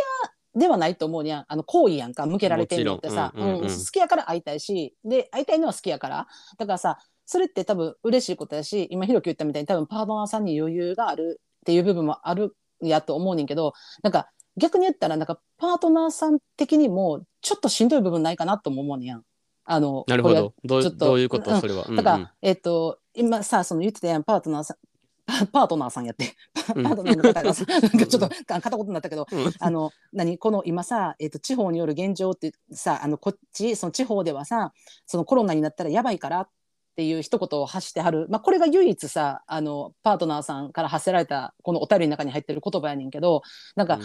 [0.54, 2.26] ではないと思うにゃあの好意やんか。
[2.26, 6.26] 向けられてるのってさ、うん好きやから会いたいしで会いたいのは好きやから。
[6.58, 19.22] だからさそれって多分嬉しいことやし今ひろき言ったみたいに多分パートナーさんに余裕があるっていう部分もあるやと思うねんけどなんか逆に言ったらなんかパートナーさん的にもちょっとしんどい部分ないかなとも思うねやん。
[19.64, 20.54] あのなるほど。
[20.64, 21.84] どうどういうこと、うん、それは。
[21.84, 22.22] だから、うん。
[22.22, 26.34] うん、えっ、ー、と今さその言ってたやんパートナーさん パートナーさんやって。
[26.66, 30.36] パートナーの方がさ、 なんかちょっと片言になったけど、うん、あの何？
[30.36, 34.72] この今さ、えーと、地方による現状ってさあのこっちその地方ではさ
[35.06, 36.48] そのコロナになったらやばいからっ
[36.92, 43.42] っていう一言を発してはる、まあ、これが唯一さあのパートナーさんから発せられたこのお便りの中に入ってる言葉やねんけど
[43.76, 43.98] なんか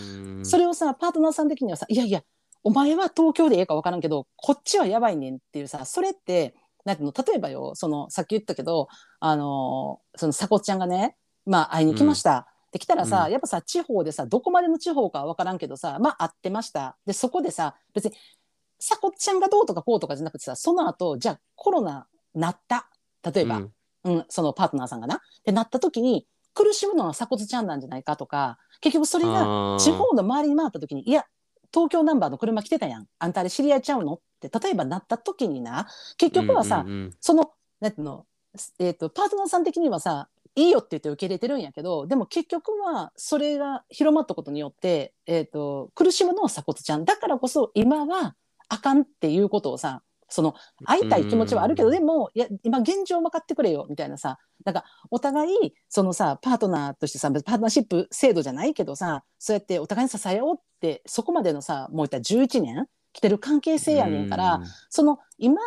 [0.44, 2.22] それをさパートナーさん的にはさいやいや
[2.64, 8.88] お前は東京でええか分からんけどこっちはやばいねんっていうさそれってなんていうの例えばよそのさっき言ったけど
[9.20, 12.48] あのそのさこちゃんがね、まあ、会いに来ました。
[12.52, 13.32] うんできたらさ、うん。
[13.32, 16.98] やっぱさ地方でさどこまでの地方かは分からんけどさまあ会ってました。
[17.06, 18.12] でそこでさ別に
[18.80, 22.08] さこちゃんがどうとかこうとかじゃなくてさその後じゃあコロナ
[22.38, 22.90] なった。
[23.32, 23.72] 例えば、うん。
[24.04, 25.16] うん、そのパートナーさんがな。
[25.16, 31.26] ってなった時に苦しむのは鎖骨ちゃんなんじゃないかとか結局それが地方の周りに回った時にいや
[31.74, 33.08] 東京ナンバーの車来てたやん。
[33.20, 38.26] あんたあれ知り合いちゃうのって例えばなった時にな結局はさ、うんうんうんそのなんていうの、
[38.80, 47.06] えー、とパートナーさん的にはさいいよって言って受け入れてるんやけどでも結局はそれが広まったことによって、えー、と苦しむのは鎖骨ちゃん。
[47.06, 48.36] だからこそ今は
[48.70, 50.56] あかんっていうことをさその
[50.86, 51.94] 会いたい気持ちはあるけど、うん。
[51.94, 65.60] でもいや今現状分かってくれよみたいなさなんかお互いそのさパートナーとしてさパートナーシップ制度じゃないけどさそうやってお互いに支え合おうってそこまでのさもういったら11年来てる関係性やねんから、その今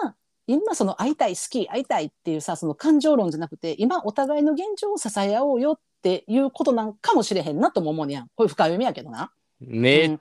[0.47, 8.29] 今その会いたい好き会いたいっていうさその感情論じゃなくて今お互いの現状を支え合おうよっていうことなんかもしれへんなとも思うねやん。
[8.35, 9.33] これ深読みやけどな。
[9.61, 10.19] めっ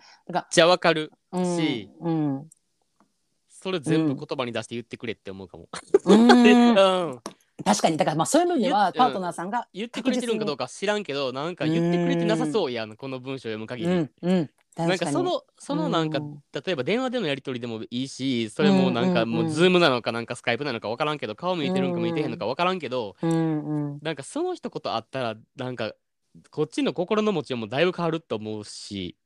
[0.51, 2.49] ちゃわかるらうんしうん
[3.61, 5.67] それ全部言葉に出して言ってくれって思うかも、
[6.05, 6.29] うん。
[6.31, 7.19] うん。
[7.65, 7.97] 確かに。
[7.97, 14.11] だからまあそういうのにはパートナーさんが言ってくれてるんかどうか知らんけどなんか言ってくれてなさそうやんこの文章読む限り、うん。
[14.21, 14.49] うん。
[14.77, 16.41] なんかそのそのなんか、うん。
[16.53, 23.99] 例えば電話でのやり取りでもいいしそれもなんかもうズームなのかなんかスカイプなのか分からんけど顔向いてるんか向いてへんのか分からんけどうんうん。
[24.01, 25.93] なんかその一言あったらなんか
[26.49, 29.17] こっちの心の持ちようもだいぶ変わると思うし。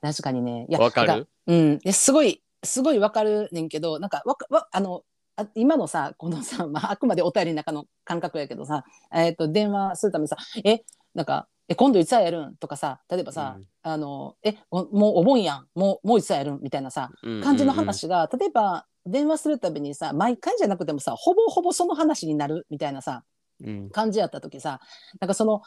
[0.00, 0.66] 確かにね。
[0.70, 1.28] いやわかる？
[1.46, 1.80] うん。
[1.92, 5.02] すごいすごいわかるねんけどなんかわかわあの
[5.36, 10.84] あ今のさこのさ、まあ、 あくまでお便りの中の感覚やけどさ、えー、と電話するためにさ「え
[11.14, 17.10] なんかえ今度いつやるん?」とかさ例えばさ「うんあのえおもうお盆やんもうもういつやるん?」みたいなさ
[17.42, 22.66] 感じの話が、例えば電話するたびにさ毎回じゃなくてもさほぼほぼその話になる？
[22.70, 23.24] みたいなさ
[23.60, 24.80] うんうん感じやった時さ
[25.20, 25.62] なんかその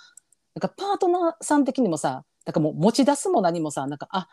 [0.55, 4.27] なんかパートナーさん的にもさなんかもう持ち出すも何もさなんかあ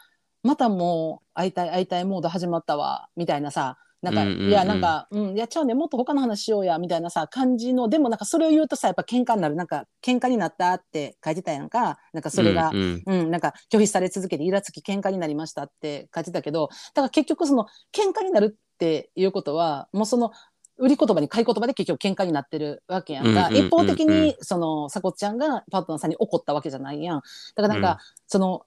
[0.45, 4.49] またもう会いたい会いたいモード始まったわみたいなさなんか、うんうんうん。
[4.51, 11.99] いやなんか、うん、いやちゃうねもっと他の話しようやみたいなさ感じのでもなんかそれを言うとさやっぱ喧嘩になるなんか喧嘩になったって書いてたやんか。
[12.13, 13.21] なんかそれが、うんうん。
[13.21, 20.33] うん、なんか拒否され続けてイラつき喧嘩になりましたって書いてたけどだから結局その喧嘩になるっていうことはもうその
[20.77, 27.23] 売り言葉に買い言葉で結局喧嘩になってるわけやんか、うんうんうんうん一方的にそのさこちゃんがパートナーさんに怒ったわけじゃないやん。
[27.55, 28.67] だからなんか、その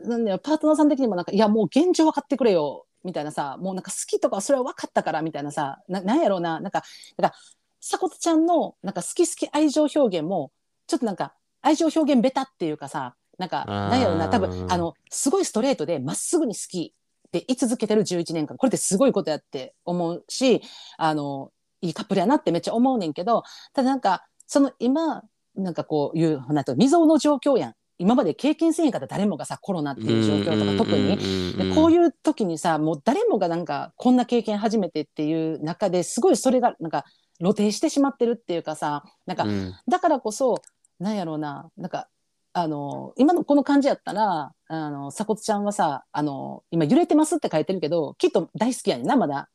[0.00, 6.82] なんだよパートナーさん的にもなんかいやもう現状分かってくれよみたいなさもうなんか好きとかそれは分かったからみたいなさななんやろうななんか
[7.16, 7.34] だから
[7.80, 10.50] さこちゃんのなんか好き好き愛情表現も
[10.86, 16.94] ちょっとなんか愛情表現ベタっていうかさなんかなんやろうな多分あのすごいストレートでまっすぐに好き
[17.28, 20.62] って言い続けてる11年間これってすごいことやって思うし
[20.98, 23.42] あのいいカップルやなってめっちゃ思うねんけど
[23.72, 25.22] ただなんかその今
[25.56, 31.16] なんかこういうなんと未曾有の状況やん今まで経験せんかった誰もがさコロナっていう状況とか特に。
[31.56, 37.04] でこういいう時にさもう誰もがなんかこんな経験初めてっていう中ですごいそれがなんか
[37.38, 40.60] 露呈してしまってるっていうかさなんかうんだからこそ
[40.98, 42.08] なんやろうななんか
[42.52, 49.48] あの今のこの感じやったらあの鎖骨ちゃんはさあの今揺れてますって書いてるけどきっと大好きやねんなまだ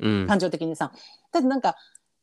[0.00, 0.92] うん感情的にさ。
[1.32, 1.76] だってなんか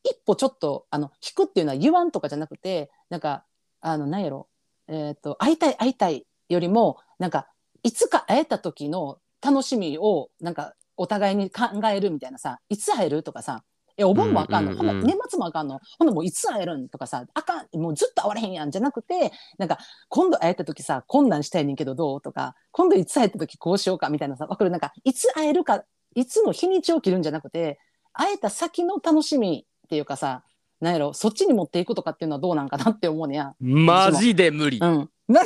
[0.03, 3.45] 一歩ちょっとあの引くっていうのは言わんとかじゃなくてなんか
[3.81, 4.47] あのなんやろ
[4.91, 7.47] えっ、と会いたい会いたいよりもなんか
[7.83, 13.63] いつか会えた時の楽しみをなんかお互いに考えるみたいなさいつ会えるとかさ
[13.97, 15.79] えお盆もあかんの、うんうんうんほんな年末もあかんの？
[15.97, 19.77] ほんなもういつ会えるんとかさあかんもうずっと会われへんやんじゃなくてなんか
[20.09, 24.69] 今度会えた時さ困難したいねんけどどうとか今度いつ会えた時こうしようかみたいなさわかる？
[24.71, 25.83] なんかいつ会えるか
[26.15, 27.79] いつの日にちを切るんじゃなくて
[28.13, 30.43] 会えた先の楽しみっていうかさ
[30.81, 33.53] なんやろそっちに持っていくとかっていうのはどうなんかなって思うねや。
[33.59, 35.41] マジで無理うん、 な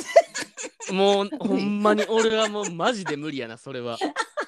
[0.91, 3.97] もうほんまに俺はもうマジで無理やなそれは。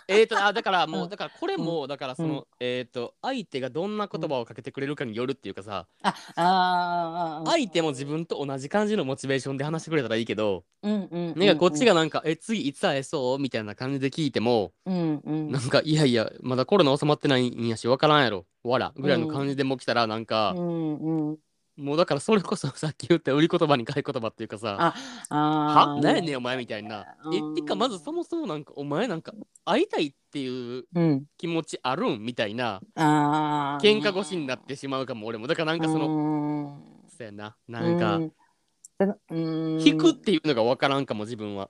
[0.10, 1.10] えーとあだからもううん。
[1.10, 15.52] だからこれもだからそのえーと相手がどんな言葉をかけてくれるかによるっていうかさああー相手も自分と同じ感じのモチベーションで話してくれたらいいけどうんうんこっちがなんかえ次いつ会えそうみたいな感じで聞いてもうんうん。
[15.52, 20.96] なんかいやいやまだコロナ収まってないんやしわからんやろわらぐらいの感じでもう来たらなんかうん
[21.30, 21.38] うん
[21.78, 24.96] もうだからそれこそさっき言った売り言葉に買い言葉っていうかさあ
[25.30, 27.06] あはなんやねんお前みたいな。
[27.32, 27.56] えうん。
[27.56, 29.32] てかまずそもそもなんかお前なんか
[29.64, 31.26] 会いたいっていううん。
[31.38, 34.02] 気持ちあるんみたいなあー。
[34.02, 35.46] 喧嘩越しになってしまうかも俺も。
[35.46, 36.82] だからなんかそのの
[37.16, 37.56] そうやな。
[37.68, 38.20] なんか
[39.32, 41.70] 引引くっていうのがわからんかも自分は。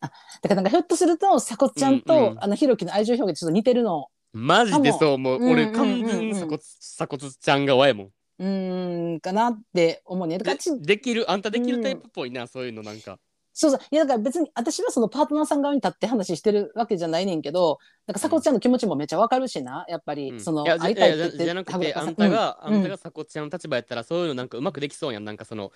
[0.00, 2.42] だからなんかひょっとするとさこちゃんと、うんうん。
[2.42, 4.08] あのひろきの愛情表現ちょっと似てるの。
[4.32, 5.38] マジでそう思う。
[5.40, 6.02] うん俺うんうんうん。
[6.02, 10.38] 完全に鎖骨鎖骨ちゃん側やもんうーんかなって思うね。
[10.38, 11.30] でちできる？
[11.30, 13.18] あんたできるタイプっぽいなそういうのなんか。
[13.56, 13.80] そうそう。
[13.92, 17.78] いやだから別に私はそのパートナーさん側に立って話してるわけじゃないねんけど
[18.08, 20.40] なんかさこちゃんの気持ちもめっちゃわかるしなやっぱり、うん。
[20.40, 22.74] その会いたいってってじゃなくてあんたが、うん。
[22.74, 25.70] あんたがさこっちゃんの立場やったらそういうのなんかうまくできそうやんなんかその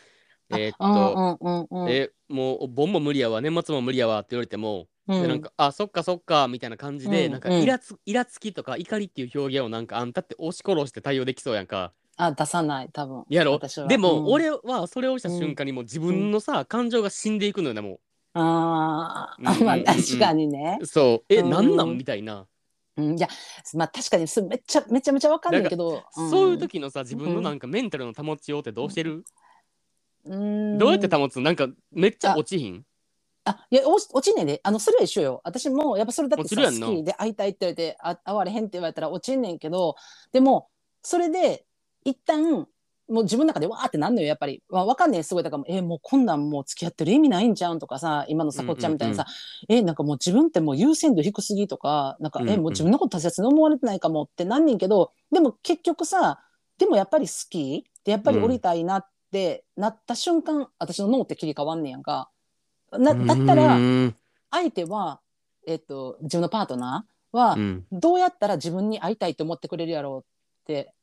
[0.50, 1.88] えーっうんと、うんうんうん。
[1.88, 5.22] えもうお盆も無理やわ年末も無理やわって言われても、うん。
[5.22, 7.32] でなんかあそっかそっかみたいな感じで、うん。
[7.32, 13.53] なんかうんイラつイラつきとか怒りっていう表現をなんかあんたって押し殺して対応できそうやんかあ出さない多分やろ？
[13.53, 13.87] 私は。
[13.87, 14.27] でも、うん。
[14.33, 18.01] 俺はそれをした瞬間にもう自分のさ、感情が死んでいくのよねも。
[18.35, 19.41] あー。
[19.41, 20.79] うんうん まあ確かにね。
[20.83, 21.25] う、そう。
[21.33, 21.51] え、うん。
[21.51, 21.97] なんなん？
[21.97, 22.47] みたいな、
[22.97, 23.29] うん、いや
[23.75, 29.25] まあ確かにそめっちゃめちゃめちゃわかんないけど、んそういう時のさ自分のなんかメンタルの保ちようってどうしてる、
[30.25, 30.79] うん。
[30.79, 32.85] どうやって保つなんかめっちゃ落ちひん？
[33.45, 34.61] あいやお落ちんねんで。
[34.64, 35.41] あのそれは一緒よ。
[35.45, 36.87] 私もやっぱそれだってさ落ちるやんな。
[36.89, 39.95] 好きで会いたいって言われてあ会われへんって言われたら落ちんねんけど
[40.33, 40.69] でも
[41.03, 41.64] それで
[42.11, 42.66] 一旦
[43.09, 45.42] もう自分の中でわーってなんのよやっぱり、まあ、わかんねえすごい。
[45.42, 49.24] だからえーもうこんなんもう付き合ってる意味ないんじゃんとかさ今のさこっちゃんみたいなさ、
[49.68, 52.54] えーなんかもう自分ってもう優先度低すぎとかなんか、うんうん。
[52.54, 56.40] えーもう自分のこと大切に思われてないかもってなんねんけどでも結局さ
[56.76, 62.30] でもやっぱり好きでやっぱり降りたいなってなった瞬間、私の脳って切り替わんねやんか。
[62.92, 64.14] なだったらうん
[64.50, 65.20] 相手は、
[65.66, 67.86] えっと自分のパートナーはうん。
[67.92, 70.26] どうやったら自分に会いたいと思ってくれるやろう
[70.62, 70.94] って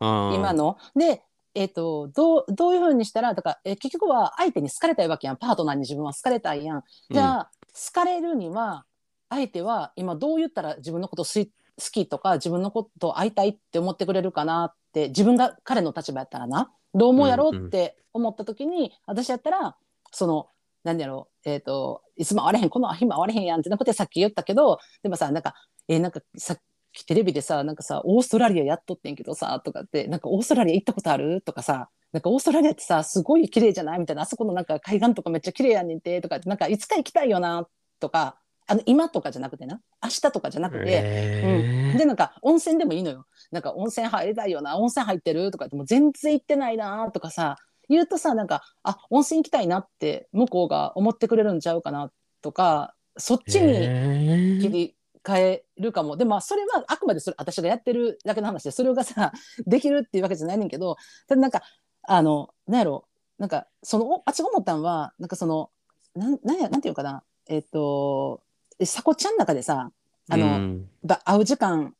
[0.00, 0.76] 今の。
[0.94, 1.22] で、
[1.54, 6.84] えっとどうどういうふうにしたらだから、え結局は相手に好かれたいわけやんパートナーに自分は好かれたいやん。
[7.10, 8.84] じゃあ、好かれるには
[9.28, 19.76] 相手は今どう言ったら自分のこと好き好きとか自分のことを会いたいって思ってくれるかなって自分が彼の立場やったらなどう思うやろうって思った時に、私やったら
[20.10, 20.48] その
[20.84, 25.54] 何やろうえっ、といつも会われへんこの日も会われへんやんってなことでさっき言ったけどでもさなんか
[25.88, 26.60] えーなんかさっき
[27.04, 31.42] テレビでさなんかさオーストラリアやっとってんけどさとかってなんかオーストラリア行ったことある？
[31.42, 33.98] とかさなんかオーストラリアってさすごい綺麗じゃない？
[33.98, 34.22] みたいな。
[34.22, 36.20] あそこのなんか海岸とかめっちゃ綺麗やねんて？
[36.20, 37.66] とかってなんかいつか行きたいよな？
[38.00, 39.80] とかあの今とかじゃなくてな。
[40.02, 43.26] 明日とかじゃなくて、へーでなんか温泉でもいいのよ。
[43.52, 44.78] なんか温泉入りたいよな。
[44.78, 45.50] 温泉入ってる？
[45.50, 47.10] とかってもう全然行ってないな？
[47.12, 47.56] とかさ
[47.88, 52.10] 言うとさなんかあ温泉行きたいなって向こうが思ってくれるんちゃうかな？
[52.42, 54.95] とかそっちに切り
[55.26, 56.16] 替えるかも。
[56.16, 59.32] でもそれはあくまでそれ私がやってるだけの話でそれがさ
[59.66, 60.96] できるっていうわけじゃないねんけど
[61.26, 61.62] ただなんか
[62.04, 63.08] あのなんやろ
[63.38, 65.70] なんかそのおあっちが思ったんはなんかその
[66.14, 68.40] なんなんやなんていうのかなえっ、と
[68.84, 69.90] さこちゃんの中でさ
[70.28, 70.90] あの、うん。
[71.02, 71.94] ば会う時間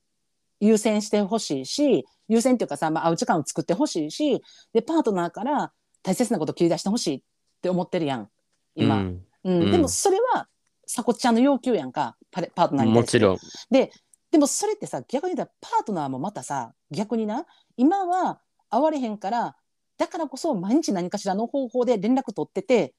[0.60, 5.72] 優先してほしいし優先っていうかさ、まあ、会う時間を作ってほしいしでパートナーから
[6.02, 7.22] 大切なことを切り出してほしいっ
[7.60, 8.28] て思ってるやん
[8.74, 9.24] 今、うん。
[9.44, 9.62] うん。
[9.62, 9.70] うん。
[9.72, 10.48] でもそれは
[10.86, 13.38] さこちゃんの要求やんかパレパートナーにもちろん。
[13.70, 13.90] で
[14.30, 17.46] でもそれってさ逆に言ったらパートナーもまたさ逆にな
[17.76, 19.56] 今は会われへんから
[19.96, 22.94] だからこそ毎日何かしらの方法で連絡取ってて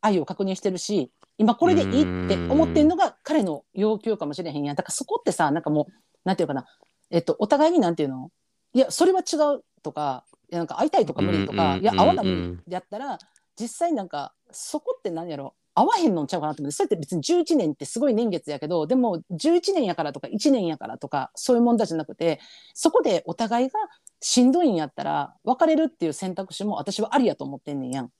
[0.00, 4.76] 愛を確認してるし今これでいいって思ってるのが彼の要求かもしれへんやん。
[4.76, 5.92] だからそこってさなんかもう
[6.24, 6.66] なんていうかな、
[7.10, 8.30] えっと、お互いになんていうの？
[8.72, 12.42] いやそれは違うとかいやなんか会いたいとか無理とか、うんいや会わな無理うん。
[12.44, 13.18] うんやったら
[13.58, 15.54] 実際なんかそこって何やろ？
[15.80, 22.40] 会わへんのんちゃうかなと思ってそれって別に11年ってすごい年月やけどでも11年やからとか1年やからとかそういう問題じゃなくて
[22.74, 23.78] そこでお互いが
[24.20, 28.10] しんどいんやったら別れるっていう選択肢も私はありやと思ってんねんやん。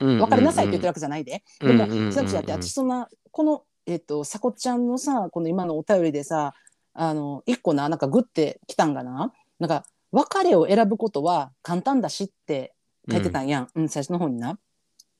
[0.00, 1.42] 別れなさいって言ってるわけじゃないで。
[1.60, 6.54] でもうんうんうんうん選択肢だって私そんなこのえっ、とさこちゃんのさこの今のお便りでさ
[6.94, 12.72] あの一個ななんかグッてきたんがななんか別れを選ぶことは簡単だしって
[13.10, 14.58] 書いてたんやん、うん最初の方にな。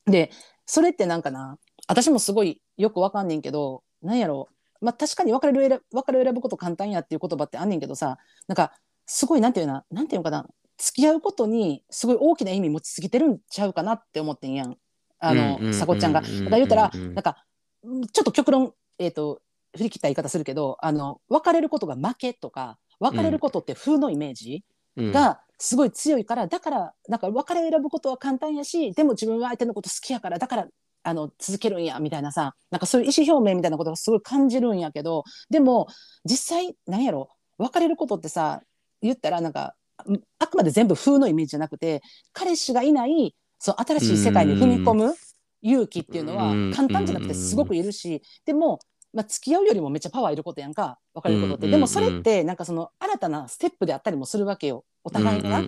[0.05, 0.31] で
[0.65, 4.49] それってなんかな私もすごいよくわかんねんけどなんやろ。
[4.81, 8.17] まあ確かに別れる別れを選ぶこと簡単やっていう言葉ってあんねんけどさ
[8.47, 8.73] なんか
[9.05, 10.47] すごいなんていうななんていうのかな。
[10.77, 14.77] 付き合うことにすごい大きな意味持ちすぎてるんちゃうかなって思ってんやん。
[15.19, 16.21] あの、さこちゃんが。
[16.21, 17.45] だから言うたら、なんか
[17.83, 18.07] うん。
[18.07, 19.41] ちょっと極論、えー、と
[19.77, 24.63] 振り切った言い方するけどあの別れることが負けとか別れることって風のイメージ、
[24.97, 25.11] うん。
[25.11, 30.67] がすごい強いからだからなんか別れを選ぶことは簡単やしでも自分は相手のこと好きやからだから
[31.03, 35.87] あの続けるんやみたいなさなんかそういう意思表明みたいなことがすごい感じるんやけどでも
[36.25, 37.29] 実際なんやろ？
[37.57, 38.61] 別れることってさ
[39.01, 39.75] 言ったらなんか
[40.09, 42.01] んあくまで全部風のイメージじゃなくて
[42.33, 45.15] 彼氏がいないそう新しい世界に踏み込む
[45.61, 46.73] 勇気っていうのはうん。
[46.73, 48.79] 簡単じゃなくてすごくいるしでも、
[49.13, 51.71] まあ、付き合うよりもめっちゃパワーいることやんか別れることって、うん。
[51.71, 54.85] でもそれってなんかその新たなステップであったりもするわけよ。
[55.03, 55.61] お互いが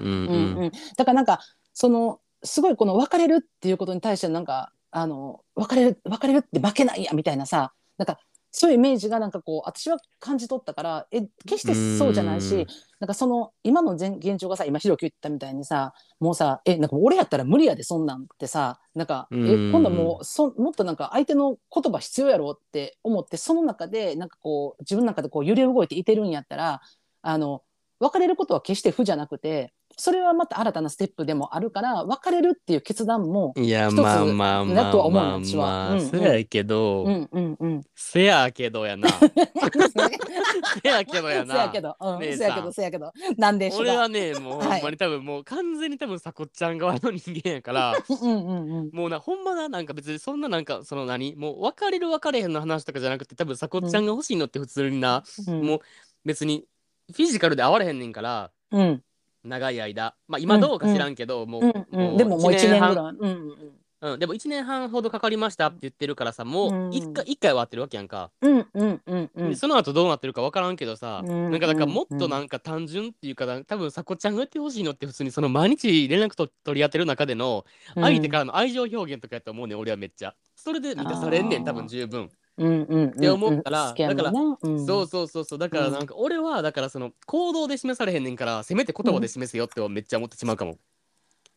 [0.96, 1.40] だからなんか
[1.74, 8.20] そのすごいこの別れるっていうことに対してなんかあの別れる別れるって負けないやみたいなさなんか
[8.56, 12.68] そういうイメージがなんかこう私は感じ取ったからえ決してそうじゃないしうん。
[13.00, 19.72] なんかその今の現現状がさ今ひろき言ったみたいにさもうさえなんか俺やったら無理やでそんなんってさなんかえうん。
[19.72, 26.82] 今度もうそもっとなんか相手の言葉必要やろって思ってその中でなんかこう自分の中でこう揺れ動いていてるんやったら
[27.24, 27.64] あの
[28.00, 36.10] 別れることは決して負じゃなくてそれはまた新たなステップでもあるから別れるっていう決断もいや、まあまあまあまあまあ、うんうん。
[36.10, 37.82] そやけど、うんうんうん。
[37.96, 39.10] せやけどやな。
[39.10, 41.54] せやけどやな。
[41.54, 44.68] せやけど、せやけど、せやけど、なんでしょう俺はね、もうはい。
[44.72, 48.90] ほんまに多分もう完全に多分さこっちゃん側の人間やから、うんうんうん。
[48.94, 55.66] もうな、ほんまな、なんか別にそんななんか、その何、もう別れる別れへんの話とかじゃなくて、多分さこっちゃんが欲しいのって普通にな、うん。
[55.66, 55.80] もう
[56.26, 56.66] 別に
[57.12, 59.04] フィジカルで会われへんねんから、うん
[59.44, 60.16] 長い間。
[60.28, 63.18] まあ今どうか知らんけど、もう、うんうん、でももう一年ぐ半。
[63.20, 68.32] うんでも1年半ほどかかりましたって言ってるからさ、もううん1回、一回は会ってるわけやんか。
[68.42, 77.64] うんうんうんうんでその後どうなってるか分からんけどさ、うんなんかだからもっうんとなんか単純っていうかな多分さこちゃんが言ってほしいのって普通にその毎日連絡と取り合ってる中での
[77.96, 78.04] うん。
[78.04, 82.30] 相手からの愛情表現とかやと思うねん俺はめっちゃそれで満たされんねん多分十分。
[82.56, 84.86] って思ったら好きやもんなうん。
[84.86, 85.60] そうそうそうそう。
[85.60, 90.78] だからなんか俺はだからその行動で示されへんねんからせめて言葉で示せよってめっちゃ思ってしまうかも、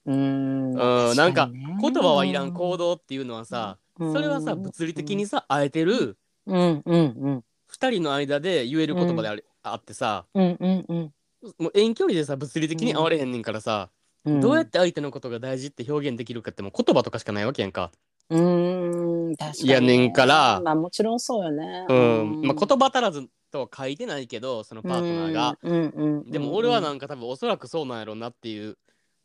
[0.06, 0.72] うん。
[0.72, 2.76] うんなんか言葉はいらん行動。
[2.76, 4.12] 動っていうのはさ、うん。
[4.12, 6.16] それはさ物理的にさ会えてる
[6.46, 7.44] うんうんうん。
[7.68, 11.12] 2人の間で言える言葉であれあってさうんうんうん。
[11.58, 13.90] もう遠距離でさ物理的に会われへんねんからさ、
[14.24, 14.40] うん。
[14.40, 17.92] どうやって相手のことが大事って表現できるかってもう言葉とかしかないわけやんか。
[18.30, 19.68] うーん確かにね。
[19.68, 21.86] いやねんからまあもちろんそうよね。
[21.88, 22.42] うん。
[22.42, 25.58] まあ言葉足らずとは書いてないけどそのパートナーが。
[25.62, 26.30] うんうんうん。
[26.30, 28.76] でも俺はなんか多分おそらくそうなんやろうなっていう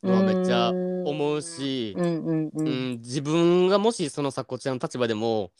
[0.04, 5.52] のはめっちゃ思うしう、ん自分がもしそのさこちらの立場でも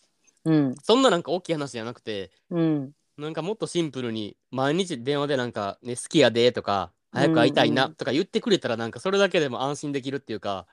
[0.46, 10.66] うんそんななんか大きい話じゃなくてうんなんかもっとシンプルに毎日電話でなんか、ね、好きやでとか早く会いたいなとか言ってくれたらなんかそれだけでも安心できるっていうか、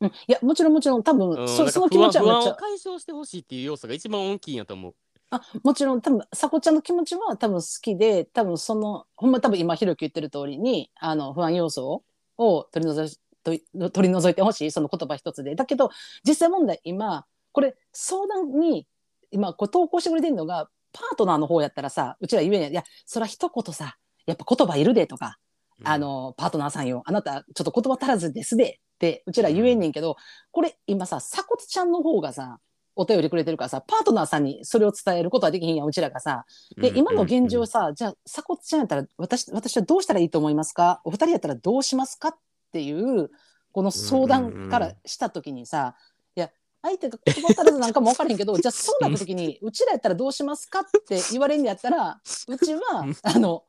[0.00, 0.08] うん。
[0.08, 2.52] いやもちろんもちろん多分うん、そその気持ちはめっちゃ。
[2.52, 4.94] を解消してほしいっていう要素が一番大きいんやと思う。
[5.30, 12.02] あもちろん多分さこちゃんの気持ちは多分好きで多分そのほんま多分今ひろき言ってる通りにあの不安要素
[12.36, 15.54] を取り除い取り除いてほしいその言葉一つで。
[15.54, 15.90] だけど
[16.26, 18.86] 実際問題今これ相談に
[19.30, 23.96] 今こう投稿してくれてるのがパートナーの方やったらさうちら言えんやいやそら一言さ
[24.26, 25.36] やっぱ言葉いるでとか
[25.84, 27.02] あのパートナーさんよ。
[27.06, 30.16] あなたちょっと言葉足らずですでってうちら言えんねんけど、
[30.52, 32.58] これ今さ鎖骨ちゃんの方がさ
[32.96, 36.44] お便りくれてるからさパートナーさんにそれを伝えることはできひんやんうちらがさ。
[36.76, 41.00] で、今の現状さじゃあ鎖骨ちゃんやったら私私はどうしたらいいと思いますか？
[41.04, 42.28] お二人やったらどうしますか？
[42.28, 42.36] っ
[42.72, 43.30] ていう
[43.72, 45.94] この相談からした時にさ、
[46.36, 46.50] いや
[46.82, 50.80] 相手が言葉足らずなんかも分からへんけど じゃあそうなった時にうちらやったらどうしますか？
[50.80, 53.64] って言われんやったらうちはあの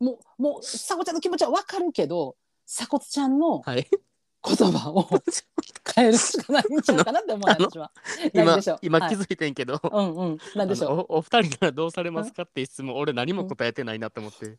[0.00, 2.36] もうもう鎖骨ちゃんの気持ちは分かるけど
[2.66, 3.86] 鎖骨ちゃんのはい、
[4.46, 5.08] 言葉を
[5.94, 7.90] 変えるしかないんちゃうかなって思う私は。
[8.34, 10.92] 何今今気づいてんけど、うんうん、なんでしょう？
[10.92, 14.58] あのおお二人ならどうされますかって質問俺何も答えてないなと思って、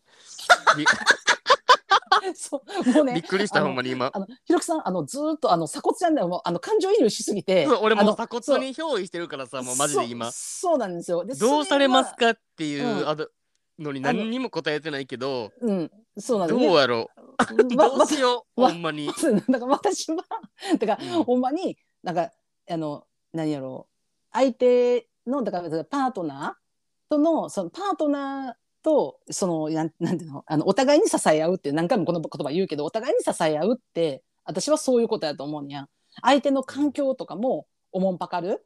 [0.78, 0.86] び
[2.36, 4.10] そうもうねびっくりしたほんまに今。
[4.14, 10.32] あのひろきさんあのずーっとあの鎖骨ちゃんでもあの感情移入しすぎて俺も鎖骨に憑依してるからさもうマジで今。
[10.32, 11.24] そうそうなんですよ。
[11.26, 13.10] でどうされますかっていう、うん。
[13.10, 13.28] あの
[13.80, 17.10] のに何にも答えてないけどうんそうなんですどうやろ
[17.74, 17.78] う？
[17.78, 19.08] わ どうしようわほんまに。
[19.50, 20.24] だから私は
[20.80, 21.24] だから、うん。
[21.24, 22.32] ほんまになんか
[22.70, 23.94] あの何やろう
[24.32, 35.90] 相手のだからパートナーとのそのパートナーとそのなんなんていうのあのお互いに支え合うって何回もこの言葉言うけどお互いに支え合うって私はそういうことやと思うんや。
[36.22, 38.64] 相手の環境とかもおもんぱかる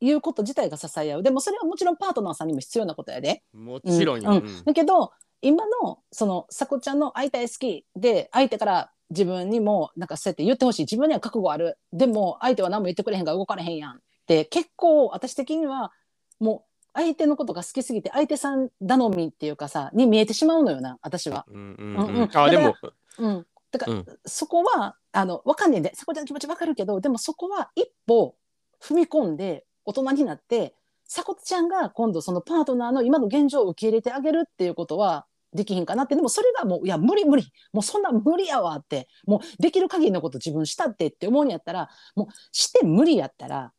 [0.00, 1.22] いうこと自体が支え合う。
[1.22, 3.42] でもそれはもちろんパートナーさんにも必要なことやで。
[3.52, 4.30] もちろんよ。
[4.30, 4.36] うん。
[4.38, 4.64] うん。
[4.64, 10.82] だけど今のそのさこちゃんの会いたい好きで相手から自分にもなんかそうやって言ってほしい。
[10.82, 11.78] 自分には覚悟ある。
[11.92, 15.92] でも相手は何も言ってくれへんから動かれへんやんって結構私的には
[16.38, 21.44] もう相手のことが好きすぎて相手さん頼みっていうかさに見えてしまうのよな私は。
[21.48, 22.30] うんうんうん。
[22.32, 22.74] あでも。
[23.18, 24.06] うん、だから、うん。
[24.26, 28.36] そこはあのわかんねえんでさこちゃんの気持ちわかるけどでもそこは一歩
[28.80, 30.74] 踏み込んで大人になって
[31.04, 35.24] さこちゃんが今度そのパートナーの今の現状を受け入れてあげるっていうことは
[35.54, 36.14] できひんかなって。
[36.14, 37.50] でもそれがもういや無理無理。
[37.72, 39.08] もうそんな無理やわって。
[39.26, 43.72] もうできる限りのこと自分したってって思うんやったらもうして無理やったら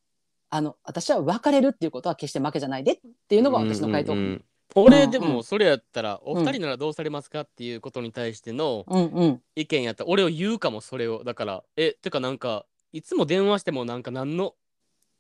[0.50, 4.14] あの私は別れるっていうことは決して負けじゃないでっていうのが私の回答。
[4.14, 4.22] うんん。
[4.22, 4.44] ううんうん。
[4.74, 9.42] 俺でもそれやったらお二人ならどうされますかっていうことに対してのうん。
[9.56, 11.24] 意見やったら俺を言うかもそれを。
[11.24, 14.56] だからえてかなんかいつも電話してもなんか何の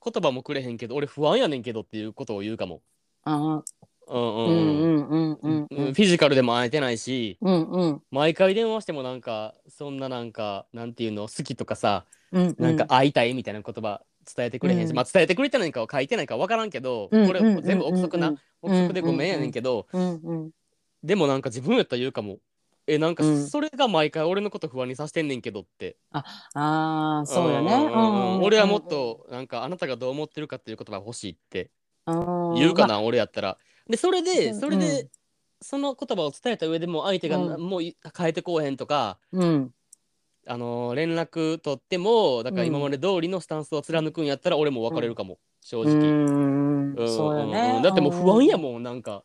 [0.03, 2.81] 言葉もくれへんけど俺不安やねんけどっていうことを言うかも。
[3.23, 3.63] あうんう
[4.11, 4.77] うん。
[4.77, 5.93] んうんうんうんうん。
[5.93, 8.01] フィジカルでも会えてないしうんうん。
[8.11, 14.01] 毎回電話してもなんかそんななんかなんていうの好きとかさうんなんか会いたいみたいな言葉
[14.35, 14.95] 伝えてくれへんし、うん。
[14.95, 20.51] まあ伝えてくれてないかは書いてないか分からんけど、うんこれ全部憶測な、憶測でごめんやねんけど、うんうん。
[21.03, 22.39] でもなんか自分やったら言うかも
[22.89, 23.47] えなんかうん。
[23.47, 26.23] それが毎回俺のこと不安にさせてんねんけどって、あ
[26.53, 27.77] あそうよね。
[27.77, 27.91] んん
[28.39, 31.71] ん俺はもっとなんかあなたがどう思ってるかっていう言葉が欲しいって。
[32.07, 33.57] 言言うかな、俺やったら。
[33.87, 35.09] でそれでうんそれで、うん
[35.61, 37.61] その言葉を伝えた上でも相手がうん。
[37.61, 39.73] もうい変えてこうへんとか、うん。
[40.47, 47.79] あのー連絡取ってもだから今まで通りのスタンスを貫くんやったら俺も別れるかも、正う直、んうんそうようんうね。
[47.79, 49.23] んだってもう不安やもんなんか。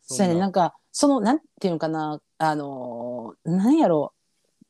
[0.00, 0.40] そうやね。
[0.40, 2.18] なんかそのなんていうのかな
[2.50, 4.12] あのーなんやろ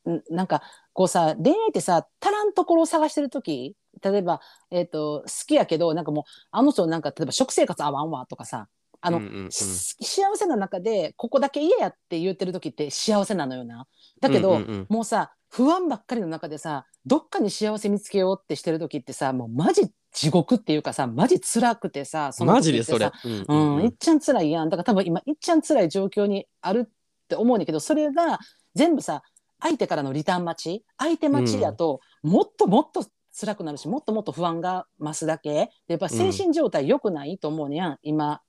[0.05, 0.13] う。
[0.13, 0.63] んなんか
[0.93, 8.69] こうさ恋愛ってさ足らんところを探してる時例えば、えー、と好きやけどなんかもうあの人なんか例えば食生活合わんわとかさ
[9.01, 9.51] あの、うんうんうん。
[9.51, 13.87] し幸せな中でここだけ嫌やって言ってる時って幸せなのよな。
[14.21, 14.87] だけど、うんうんうん。
[14.89, 23.79] もうさ不安ばっかりの中でさどっかに幸せ見つけようってしてる時ってさもうマジ地獄っていうかさマジ辛くてさそのマジでそれ、うんううん。
[23.81, 24.69] ん、いっちゃん辛いやん。
[24.69, 26.91] だから多分今いっちゃん辛い状況にある
[27.35, 28.39] って思うんだけどそれが
[28.75, 29.23] 全部さ
[29.61, 33.07] 相手からのリターン待ち相手待ちだと、もっともっと
[33.39, 35.51] 辛くなるしもっともっと不安が増すだけ。
[35.51, 38.41] でやっぱ精神状態良くないと思うねやん、今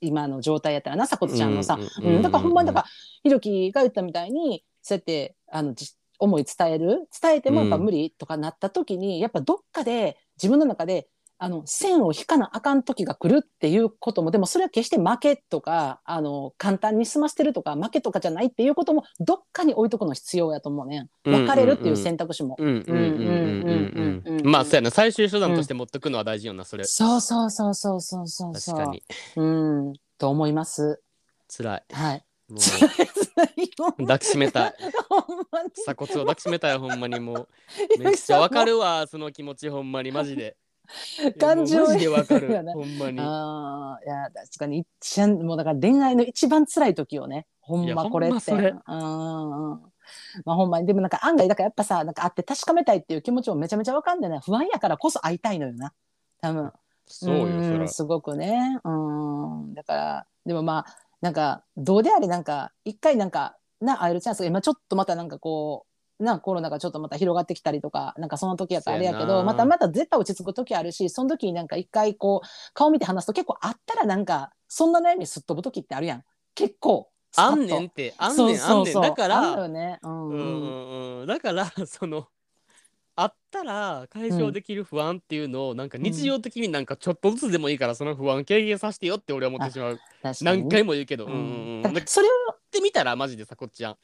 [0.00, 2.86] 今の状態やったらなさこちゃんのさ、うんだからほんまにだから
[3.22, 7.08] ひろきが言ったみたいにそうやってあのじ思い伝える？
[7.20, 11.08] 伝えてもやっぱ無理とかなった時に、やっぱどっかで自分の中で
[11.42, 22.54] あの線を引かなあかん時が来るっていうこともでもそれは決して負けとかあの簡単に済ませてるとか負けとかじゃないっていうこともどっかに置いとくの必要やと思うね別れるっていう選択肢も。
[22.60, 26.84] うんうんうんまあそうやな最終手段として持っとくのは大事よな、それ。
[26.84, 29.02] そうそうそうそうそうそう確かに。
[29.36, 29.92] うん。
[30.18, 31.02] と思います。
[31.48, 31.84] 辛い。
[31.92, 32.24] はい。
[33.98, 34.74] 抱きしめたい。
[35.74, 37.48] 鎖骨を抱きしめたい、ほんまにもう。
[37.98, 40.56] めっちゃわかるわ、その気持ち、ほんまに、マジで。
[41.38, 47.46] 感情でわかやる なほんまにああ、いや、確かに、一番、もうだから恋愛の一番辛い時よね。
[47.60, 48.52] ほんまこれって。
[48.52, 49.92] うんうん。
[50.44, 55.92] まあほんまに、でもなんか案外、だからやっぱさ、なんか会って確かめたいっていう気持ちもめちゃめちゃわかんでね、不安やからこそ会いたいのよな。
[56.40, 56.72] 多分。
[57.06, 58.80] そうよすごくね。
[58.84, 59.74] うん。
[59.74, 65.91] だから、でもまあ、なんか、どうであれ、なんか、一回なんか、な、会えるチャンスが今ちょっとまたなんかこう、
[66.22, 76.24] な、コロナがちょっとまた広がってきたりとか、なんかその時やったらあれやけど、またまた絶対落ち着く時あるし、その時になんか一回こう、顔見て話すと結構あったらなんか、そんな悩みすっ飛ぶ時ってあるやん。
[76.54, 77.10] 結構。
[77.36, 78.14] あんねんって。
[78.18, 78.86] あんねんあんねんそう。
[78.86, 79.98] そうだからあんのよね。
[80.02, 80.36] うんうん。
[80.36, 81.26] うんうんうん。
[81.26, 82.26] だからその
[83.14, 90.00] あったら解消できる不安っていうのをなんか日常的になんかちょっとずつでもいいからその不安軽減させてよって俺は思ってしまう。
[90.42, 91.82] 何回も言うけど、ううんん。
[91.84, 92.30] うんそれを、
[92.70, 93.96] てみたらマジでさこっちゃん、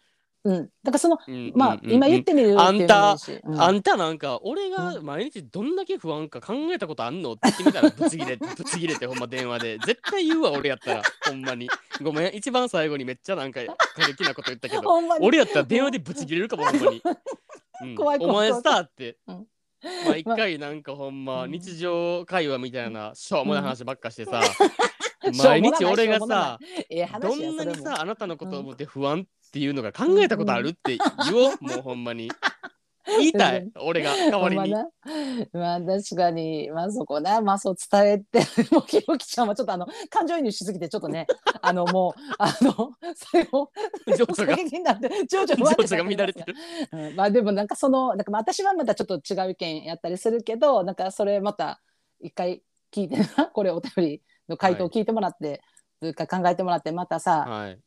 [0.49, 0.69] うん。
[0.83, 2.61] だからその、うんうんうんまあ、今言ってみるっていうん
[3.61, 9.79] あんたなんか俺が毎日どんだけ不安か考えたことあんのって言ってみたらブチギレブチギレてほんま電話で。
[9.85, 11.03] 絶対言うわ俺やったら。
[11.27, 11.69] ほんまに。
[12.03, 12.35] ごめん。
[12.35, 14.83] 一番最後にめっちゃなんか過激なこと言ったけど。
[15.21, 17.03] 俺やったら電話でブチギレるかもほんまに、
[17.83, 17.95] うん。
[17.95, 19.47] 怖い怖いお前さって、うん。
[20.07, 21.51] まあ一回なんかほんまうん。
[21.51, 24.69] 日常会話みたいなしょうもない話ばっかしてさ、う ん
[25.39, 26.59] 毎日俺がさ
[26.91, 32.31] ええ話どんなにさあなたのことを思って不安っていうのが考えたことあるって言おう、もうほんまに。
[33.19, 34.75] 言いたい俺が代わりに。
[35.53, 37.41] まあ確かにまあそこな。
[37.41, 38.41] まあそう伝えて
[38.71, 41.27] もうひろきちゃんはちょっとあの感情移入しすぎてちょっとね
[41.63, 43.71] あのもうあの最後
[44.07, 44.57] 情緒が。
[45.27, 46.55] 情緒が乱れてる。
[46.93, 47.17] うん。
[47.17, 51.81] まあでもなんかそのなんかまあ私はまたちょっと違う意見やったりするけどなんかそれまた
[52.21, 52.63] 一回
[52.93, 55.63] 聞いてなこれお便りの回答を聞いてもらって、
[56.01, 57.81] というか考えてもらってまたさ、はい。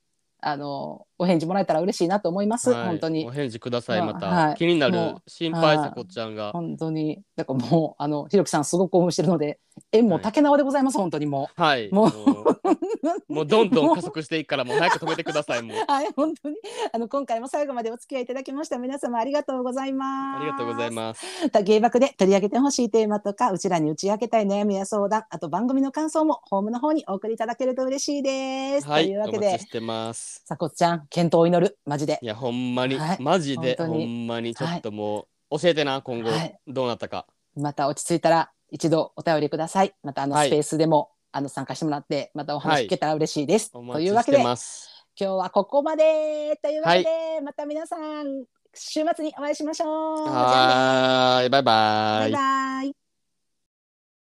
[0.43, 2.87] あのお返事もらえたら嬉しいなと思います、はい。
[2.87, 3.27] 本当に。
[3.27, 4.55] お返事くださいまた、はい。
[4.55, 5.91] 気になる心配さはい。
[5.91, 6.51] こっちゃんが。
[6.51, 7.21] 本当に。
[7.35, 9.59] だからもうあのひろきさんすごく興奮してるので
[9.91, 11.89] 縁も竹縄でございます、本当にもはい。
[11.91, 12.11] もう
[13.33, 15.77] もうどんどん加速していくからもう早く止めてくださいもう。
[15.77, 16.55] う はい本当に。
[16.91, 20.41] あの今回も最後までお付き合いいただきました皆様ありがとうございます。
[20.41, 21.49] ありがとうございます。
[21.49, 29.47] た芸爆で取り上げてほしいテーマとかうちらに打ち明けたい悩みや相談あと番組の感想もホームの方にお送りいただけると嬉しいです、はいというわけで。
[29.47, 30.41] お待ちしてます。
[30.45, 31.77] さこっちゃん健闘を祈る。
[31.85, 32.17] マジで。
[32.21, 33.17] いやほんまに、はい。
[33.21, 34.23] マジでほ本当に。
[34.23, 34.55] んまに。
[34.55, 36.57] ちょっともう、教えてな今後、はい。
[36.65, 37.27] どうなったか。
[37.55, 39.93] また落ち着いたら一度お便りください。
[40.01, 40.47] またあのはい。
[40.47, 45.05] スペースでも、あの参加してもらってまたおはい話聞けたら嬉しいです、おというわけでます。
[45.19, 50.17] 今日はここまでというわけで、また皆さん週末にお会いしましょう。
[50.17, 51.49] じゃあねはーい。
[51.49, 52.31] バイバイ。
[52.31, 53.10] バイバイ。